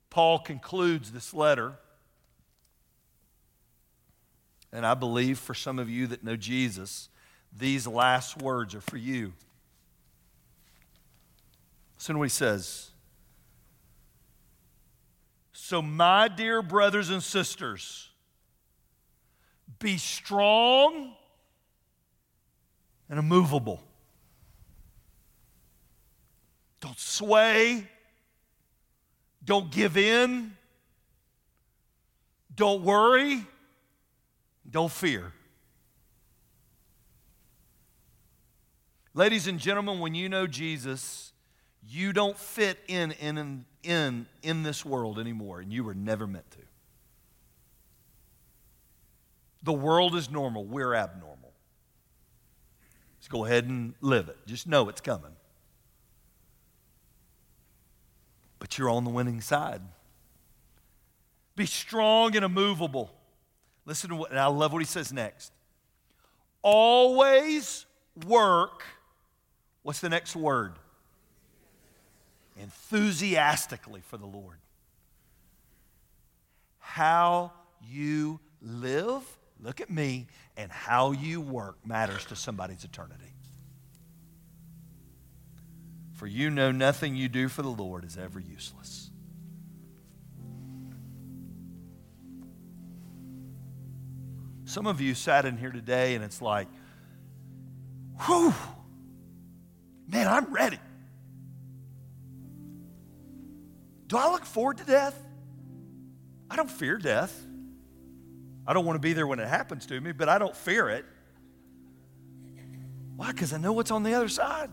Paul 0.09 0.39
concludes 0.39 1.11
this 1.11 1.35
letter, 1.35 1.73
and 4.71 4.87
I 4.87 4.95
believe 4.95 5.37
for 5.37 5.53
some 5.53 5.77
of 5.77 5.87
you 5.87 6.07
that 6.07 6.23
know 6.23 6.35
Jesus, 6.35 7.09
these 7.55 7.85
last 7.85 8.41
words 8.41 8.73
are 8.73 8.81
for 8.81 8.97
you. 8.97 9.33
Listen 11.95 12.15
to 12.15 12.19
what 12.19 12.25
he 12.25 12.29
says. 12.29 12.89
So, 15.65 15.81
my 15.81 16.27
dear 16.27 16.61
brothers 16.61 17.09
and 17.09 17.23
sisters, 17.23 18.09
be 19.79 19.97
strong 19.97 21.13
and 23.09 23.17
immovable. 23.17 23.81
Don't 26.81 26.99
sway. 26.99 27.87
Don't 29.45 29.71
give 29.71 29.95
in. 29.95 30.51
Don't 32.53 32.83
worry. 32.83 33.47
Don't 34.69 34.91
fear. 34.91 35.31
Ladies 39.13 39.47
and 39.47 39.57
gentlemen, 39.57 40.01
when 40.01 40.13
you 40.13 40.27
know 40.27 40.45
Jesus, 40.45 41.31
you 41.87 42.11
don't 42.11 42.37
fit 42.37 42.79
in 42.89 43.13
in, 43.13 43.63
in, 43.83 44.25
in 44.41 44.63
this 44.63 44.83
world 44.85 45.19
anymore, 45.19 45.59
and 45.59 45.71
you 45.71 45.83
were 45.83 45.93
never 45.93 46.25
meant 46.25 46.49
to. 46.51 46.57
The 49.63 49.73
world 49.73 50.15
is 50.15 50.29
normal, 50.29 50.65
we're 50.65 50.93
abnormal. 50.93 51.53
Let's 53.17 53.29
go 53.29 53.45
ahead 53.45 53.65
and 53.65 53.93
live 54.01 54.27
it. 54.27 54.37
Just 54.45 54.67
know 54.67 54.89
it's 54.89 54.99
coming. 54.99 55.31
But 58.59 58.77
you're 58.77 58.89
on 58.89 59.05
the 59.05 59.09
winning 59.09 59.39
side. 59.39 59.81
Be 61.55 61.65
strong 61.65 62.35
and 62.35 62.43
immovable. 62.43 63.13
Listen 63.85 64.09
to 64.09 64.15
what, 64.15 64.31
and 64.31 64.39
I 64.39 64.47
love 64.47 64.73
what 64.73 64.79
he 64.79 64.85
says 64.85 65.13
next. 65.13 65.53
Always 66.61 67.85
work. 68.25 68.83
What's 69.83 69.99
the 69.99 70.09
next 70.09 70.35
word? 70.35 70.73
Enthusiastically 72.57 74.01
for 74.01 74.17
the 74.17 74.25
Lord. 74.25 74.57
How 76.79 77.51
you 77.81 78.39
live 78.61 79.23
Look 79.63 79.79
at 79.79 79.89
me, 79.89 80.27
and 80.57 80.69
how 80.69 81.13
you 81.13 81.39
work 81.39 81.77
matters 81.85 82.25
to 82.25 82.35
somebody's 82.35 82.83
eternity. 82.83 83.33
For 86.11 86.27
you 86.27 86.49
know 86.49 86.71
nothing 86.71 87.15
you 87.15 87.29
do 87.29 87.47
for 87.47 87.61
the 87.61 87.69
Lord 87.69 88.03
is 88.03 88.17
ever 88.17 88.41
useless. 88.41 89.09
Some 94.65 94.85
of 94.85 94.99
you 94.99 95.15
sat 95.15 95.45
in 95.45 95.57
here 95.57 95.71
today 95.71 96.15
and 96.15 96.23
it's 96.23 96.41
like, 96.41 96.67
whew, 98.25 98.53
man, 100.07 100.27
I'm 100.27 100.53
ready. 100.53 100.79
Do 104.07 104.17
I 104.17 104.29
look 104.31 104.45
forward 104.45 104.77
to 104.77 104.85
death? 104.85 105.19
I 106.49 106.55
don't 106.55 106.69
fear 106.69 106.97
death. 106.97 107.47
I 108.65 108.73
don't 108.73 108.85
want 108.85 108.95
to 108.95 109.01
be 109.01 109.13
there 109.13 109.27
when 109.27 109.39
it 109.39 109.47
happens 109.47 109.85
to 109.87 109.99
me, 109.99 110.11
but 110.11 110.29
I 110.29 110.37
don't 110.37 110.55
fear 110.55 110.89
it. 110.89 111.05
Why? 113.15 113.31
Because 113.31 113.53
I 113.53 113.57
know 113.57 113.73
what's 113.73 113.91
on 113.91 114.03
the 114.03 114.13
other 114.13 114.29
side. 114.29 114.69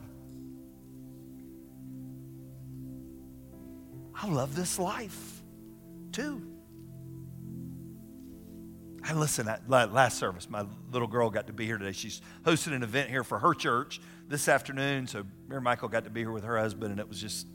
I 4.14 4.28
love 4.28 4.54
this 4.54 4.78
life 4.78 5.42
too. 6.12 6.46
And 9.08 9.18
listen, 9.18 9.50
last 9.66 10.18
service, 10.18 10.48
my 10.48 10.66
little 10.92 11.08
girl 11.08 11.30
got 11.30 11.46
to 11.46 11.54
be 11.54 11.64
here 11.64 11.78
today. 11.78 11.92
She's 11.92 12.20
hosting 12.44 12.74
an 12.74 12.82
event 12.82 13.08
here 13.08 13.24
for 13.24 13.38
her 13.38 13.54
church 13.54 14.00
this 14.28 14.46
afternoon. 14.46 15.06
So 15.06 15.24
Mary 15.48 15.62
Michael 15.62 15.88
got 15.88 16.04
to 16.04 16.10
be 16.10 16.20
here 16.20 16.32
with 16.32 16.44
her 16.44 16.58
husband, 16.58 16.90
and 16.92 17.00
it 17.00 17.08
was 17.08 17.18
just, 17.20 17.46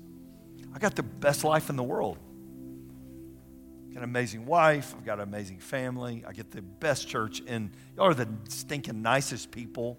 I 0.75 0.79
got 0.79 0.95
the 0.95 1.03
best 1.03 1.43
life 1.43 1.71
in 1.71 1.77
the 1.77 1.83
world 1.83 2.19
i 3.95 3.99
got 3.99 4.03
an 4.03 4.09
amazing 4.09 4.45
wife. 4.45 4.93
I've 4.97 5.05
got 5.05 5.19
an 5.19 5.23
amazing 5.23 5.59
family. 5.59 6.25
I 6.27 6.33
get 6.33 6.51
the 6.51 6.61
best 6.61 7.07
church, 7.07 7.41
and 7.47 7.71
y'all 7.95 8.07
are 8.07 8.13
the 8.13 8.27
stinking 8.49 9.01
nicest 9.01 9.51
people. 9.51 9.97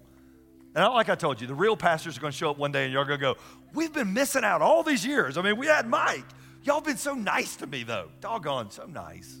And 0.75 0.85
like 0.93 1.09
I 1.09 1.15
told 1.15 1.41
you, 1.41 1.47
the 1.47 1.55
real 1.55 1.75
pastors 1.75 2.15
are 2.15 2.21
going 2.21 2.31
to 2.31 2.37
show 2.37 2.51
up 2.51 2.59
one 2.59 2.71
day, 2.71 2.83
and 2.83 2.93
y'all 2.93 3.01
are 3.01 3.05
going 3.05 3.19
to 3.19 3.25
go, 3.33 3.37
We've 3.73 3.91
been 3.91 4.13
missing 4.13 4.43
out 4.43 4.61
all 4.61 4.83
these 4.83 5.03
years. 5.03 5.35
I 5.35 5.41
mean, 5.41 5.57
we 5.57 5.65
had 5.65 5.89
Mike. 5.89 6.25
Y'all 6.61 6.79
been 6.79 6.97
so 6.97 7.15
nice 7.15 7.55
to 7.55 7.65
me, 7.65 7.81
though. 7.81 8.09
Doggone, 8.21 8.69
so 8.69 8.85
nice. 8.85 9.35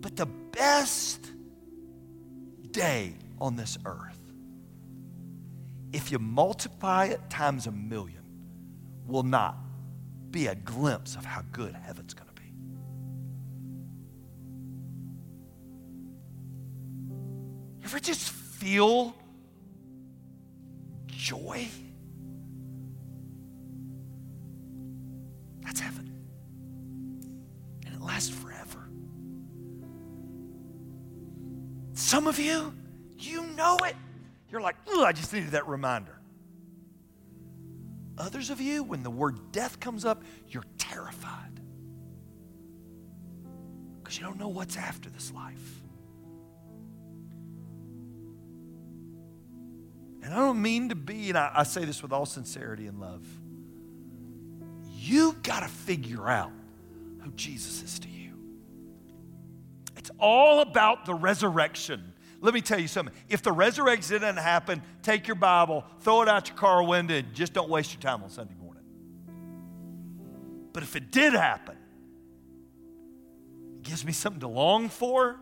But 0.00 0.16
the 0.16 0.26
best 0.26 1.30
day 2.70 3.16
on 3.38 3.54
this 3.54 3.76
earth, 3.84 4.32
if 5.92 6.10
you 6.10 6.18
multiply 6.18 7.06
it 7.06 7.20
times 7.28 7.66
a 7.66 7.70
million, 7.70 8.23
will 9.06 9.22
not 9.22 9.56
be 10.30 10.46
a 10.46 10.54
glimpse 10.54 11.16
of 11.16 11.24
how 11.24 11.42
good 11.52 11.74
heaven's 11.74 12.14
going 12.14 12.28
to 12.28 12.34
be. 12.34 12.48
You 17.80 17.84
ever 17.84 18.00
just 18.00 18.30
feel 18.30 19.14
joy? 21.06 21.68
That's 25.60 25.80
heaven. 25.80 26.12
And 27.86 27.94
it 27.94 28.00
lasts 28.00 28.30
forever. 28.30 28.88
Some 31.92 32.26
of 32.26 32.38
you, 32.38 32.74
you 33.18 33.46
know 33.48 33.76
it. 33.84 33.94
You're 34.50 34.60
like, 34.60 34.76
I 34.88 35.12
just 35.12 35.32
needed 35.32 35.50
that 35.52 35.68
reminder. 35.68 36.18
Others 38.16 38.50
of 38.50 38.60
you, 38.60 38.82
when 38.84 39.02
the 39.02 39.10
word 39.10 39.52
death 39.52 39.80
comes 39.80 40.04
up, 40.04 40.22
you're 40.48 40.64
terrified 40.78 41.60
because 44.02 44.18
you 44.18 44.24
don't 44.24 44.38
know 44.38 44.48
what's 44.48 44.76
after 44.76 45.10
this 45.10 45.32
life. 45.32 45.82
And 50.22 50.32
I 50.32 50.36
don't 50.36 50.62
mean 50.62 50.88
to 50.88 50.94
be, 50.94 51.28
and 51.28 51.36
I, 51.36 51.50
I 51.54 51.62
say 51.64 51.84
this 51.84 52.02
with 52.02 52.12
all 52.12 52.24
sincerity 52.24 52.86
and 52.86 52.98
love. 52.98 53.26
You 54.96 55.36
got 55.42 55.60
to 55.60 55.68
figure 55.68 56.28
out 56.28 56.52
who 57.20 57.30
Jesus 57.32 57.82
is 57.82 57.98
to 57.98 58.08
you. 58.08 58.32
It's 59.96 60.10
all 60.18 60.60
about 60.60 61.04
the 61.04 61.14
resurrection. 61.14 62.13
Let 62.44 62.52
me 62.52 62.60
tell 62.60 62.78
you 62.78 62.88
something. 62.88 63.14
If 63.30 63.40
the 63.40 63.52
resurrection 63.52 64.20
didn't 64.20 64.36
happen, 64.36 64.82
take 65.02 65.26
your 65.26 65.34
Bible, 65.34 65.82
throw 66.00 66.20
it 66.20 66.28
out 66.28 66.46
your 66.46 66.58
car 66.58 66.82
window, 66.84 67.14
and 67.14 67.32
just 67.32 67.54
don't 67.54 67.70
waste 67.70 67.94
your 67.94 68.02
time 68.02 68.22
on 68.22 68.28
Sunday 68.28 68.52
morning. 68.60 68.82
But 70.74 70.82
if 70.82 70.94
it 70.94 71.10
did 71.10 71.32
happen, 71.32 71.78
it 73.76 73.82
gives 73.84 74.04
me 74.04 74.12
something 74.12 74.40
to 74.40 74.48
long 74.48 74.90
for. 74.90 75.40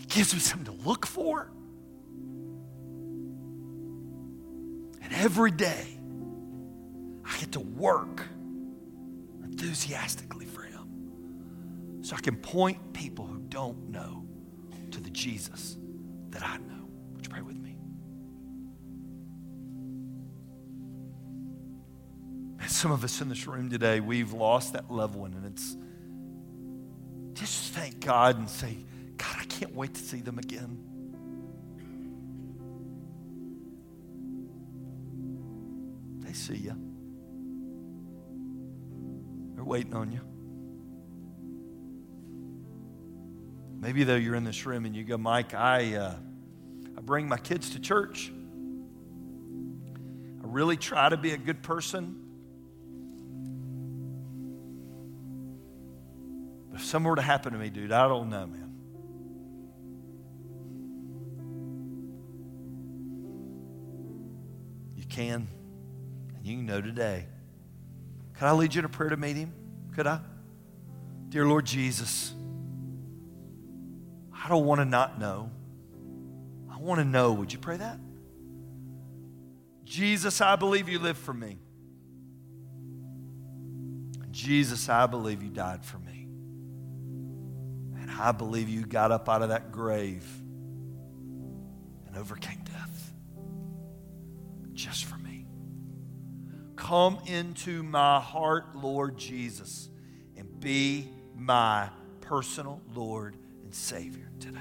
It 0.00 0.08
gives 0.08 0.34
me 0.34 0.40
something 0.40 0.76
to 0.76 0.82
look 0.84 1.06
for. 1.06 1.52
And 5.00 5.12
every 5.12 5.52
day, 5.52 5.96
I 7.24 7.38
get 7.38 7.52
to 7.52 7.60
work 7.60 8.26
enthusiastically 9.44 10.46
for 10.46 10.62
Him 10.62 12.00
so 12.02 12.16
I 12.16 12.20
can 12.20 12.34
point 12.34 12.92
people 12.92 13.26
who 13.26 13.38
don't 13.48 13.90
know 13.90 14.26
to 14.90 15.00
the 15.00 15.10
Jesus 15.10 15.76
that 16.30 16.42
I 16.42 16.56
know. 16.58 16.88
Would 17.14 17.26
you 17.26 17.30
pray 17.32 17.42
with 17.42 17.56
me? 17.56 17.76
And 22.60 22.70
some 22.70 22.92
of 22.92 23.04
us 23.04 23.20
in 23.20 23.28
this 23.28 23.46
room 23.46 23.70
today, 23.70 24.00
we've 24.00 24.32
lost 24.32 24.74
that 24.74 24.90
loved 24.90 25.14
one, 25.14 25.34
and 25.34 25.46
it's 25.46 25.76
just 27.34 27.72
thank 27.72 28.00
God 28.04 28.38
and 28.38 28.48
say, 28.48 28.76
God, 29.16 29.36
I 29.40 29.44
can't 29.44 29.74
wait 29.74 29.94
to 29.94 30.00
see 30.00 30.20
them 30.20 30.38
again. 30.38 30.78
They 36.20 36.32
see 36.32 36.56
you. 36.56 36.76
They're 39.54 39.64
waiting 39.64 39.94
on 39.94 40.12
you. 40.12 40.20
Maybe 43.80 44.04
though 44.04 44.16
you're 44.16 44.34
in 44.34 44.44
this 44.44 44.66
room 44.66 44.84
and 44.84 44.94
you 44.94 45.04
go, 45.04 45.16
Mike, 45.16 45.54
I, 45.54 45.94
uh, 45.94 46.14
I 46.98 47.00
bring 47.00 47.26
my 47.26 47.38
kids 47.38 47.70
to 47.70 47.80
church. 47.80 48.30
I 50.42 50.46
really 50.46 50.76
try 50.76 51.08
to 51.08 51.16
be 51.16 51.32
a 51.32 51.38
good 51.38 51.62
person. 51.62 52.16
But 56.70 56.80
if 56.80 56.84
something 56.84 57.08
were 57.08 57.16
to 57.16 57.22
happen 57.22 57.54
to 57.54 57.58
me, 57.58 57.70
dude, 57.70 57.90
I 57.90 58.06
don't 58.06 58.28
know, 58.28 58.46
man. 58.46 58.66
You 64.94 65.06
can, 65.06 65.48
and 66.36 66.46
you 66.46 66.58
know 66.58 66.82
today. 66.82 67.24
Could 68.34 68.44
I 68.44 68.52
lead 68.52 68.74
you 68.74 68.80
in 68.80 68.84
a 68.84 68.90
prayer 68.90 69.08
to 69.08 69.16
meet 69.16 69.36
him? 69.36 69.54
Could 69.94 70.06
I? 70.06 70.20
Dear 71.30 71.46
Lord 71.46 71.64
Jesus, 71.64 72.34
I 74.42 74.48
don't 74.48 74.64
want 74.64 74.80
to 74.80 74.84
not 74.84 75.18
know. 75.18 75.50
I 76.70 76.78
want 76.78 76.98
to 76.98 77.04
know. 77.04 77.32
Would 77.34 77.52
you 77.52 77.58
pray 77.58 77.76
that? 77.76 77.98
Jesus, 79.84 80.40
I 80.40 80.56
believe 80.56 80.88
you 80.88 80.98
lived 80.98 81.18
for 81.18 81.34
me. 81.34 81.58
Jesus, 84.30 84.88
I 84.88 85.06
believe 85.06 85.42
you 85.42 85.50
died 85.50 85.84
for 85.84 85.98
me. 85.98 86.28
And 88.00 88.10
I 88.10 88.32
believe 88.32 88.68
you 88.68 88.86
got 88.86 89.12
up 89.12 89.28
out 89.28 89.42
of 89.42 89.50
that 89.50 89.72
grave 89.72 90.24
and 92.06 92.16
overcame 92.16 92.62
death 92.64 93.12
just 94.72 95.04
for 95.04 95.18
me. 95.18 95.46
Come 96.76 97.18
into 97.26 97.82
my 97.82 98.20
heart, 98.20 98.74
Lord 98.74 99.18
Jesus, 99.18 99.90
and 100.36 100.60
be 100.60 101.10
my 101.36 101.90
personal 102.22 102.80
Lord 102.94 103.36
and 103.64 103.74
Savior 103.74 104.29
today. 104.40 104.58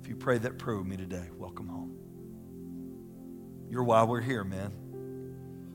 If 0.00 0.08
you 0.08 0.16
pray 0.16 0.38
that 0.38 0.58
prayer 0.58 0.78
with 0.78 0.86
me 0.86 0.96
today, 0.96 1.28
welcome 1.36 1.68
home. 1.68 1.94
You're 3.70 3.84
why 3.84 4.02
we're 4.04 4.20
here, 4.20 4.44
man. 4.44 4.72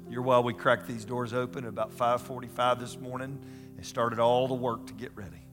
You're 0.10 0.24
why 0.24 0.40
we 0.40 0.54
cracked 0.54 0.88
these 0.88 1.06
doors 1.06 1.34
open 1.34 1.64
at 1.64 1.70
about 1.70 1.94
5:45 1.94 2.80
this 2.80 3.00
morning 3.00 3.40
and 3.78 3.86
started 3.86 4.20
all 4.20 4.48
the 4.48 4.54
work 4.54 4.88
to 4.88 4.94
get 4.94 5.16
ready. 5.16 5.44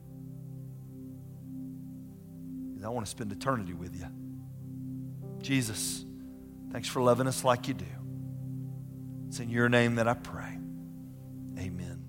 I 2.83 2.89
want 2.89 3.05
to 3.05 3.09
spend 3.09 3.31
eternity 3.31 3.73
with 3.73 3.95
you. 3.95 4.07
Jesus, 5.41 6.03
thanks 6.71 6.87
for 6.87 7.01
loving 7.01 7.27
us 7.27 7.43
like 7.43 7.67
you 7.67 7.73
do. 7.73 7.85
It's 9.27 9.39
in 9.39 9.49
your 9.49 9.69
name 9.69 9.95
that 9.95 10.07
I 10.07 10.13
pray. 10.15 10.57
Amen. 11.57 12.00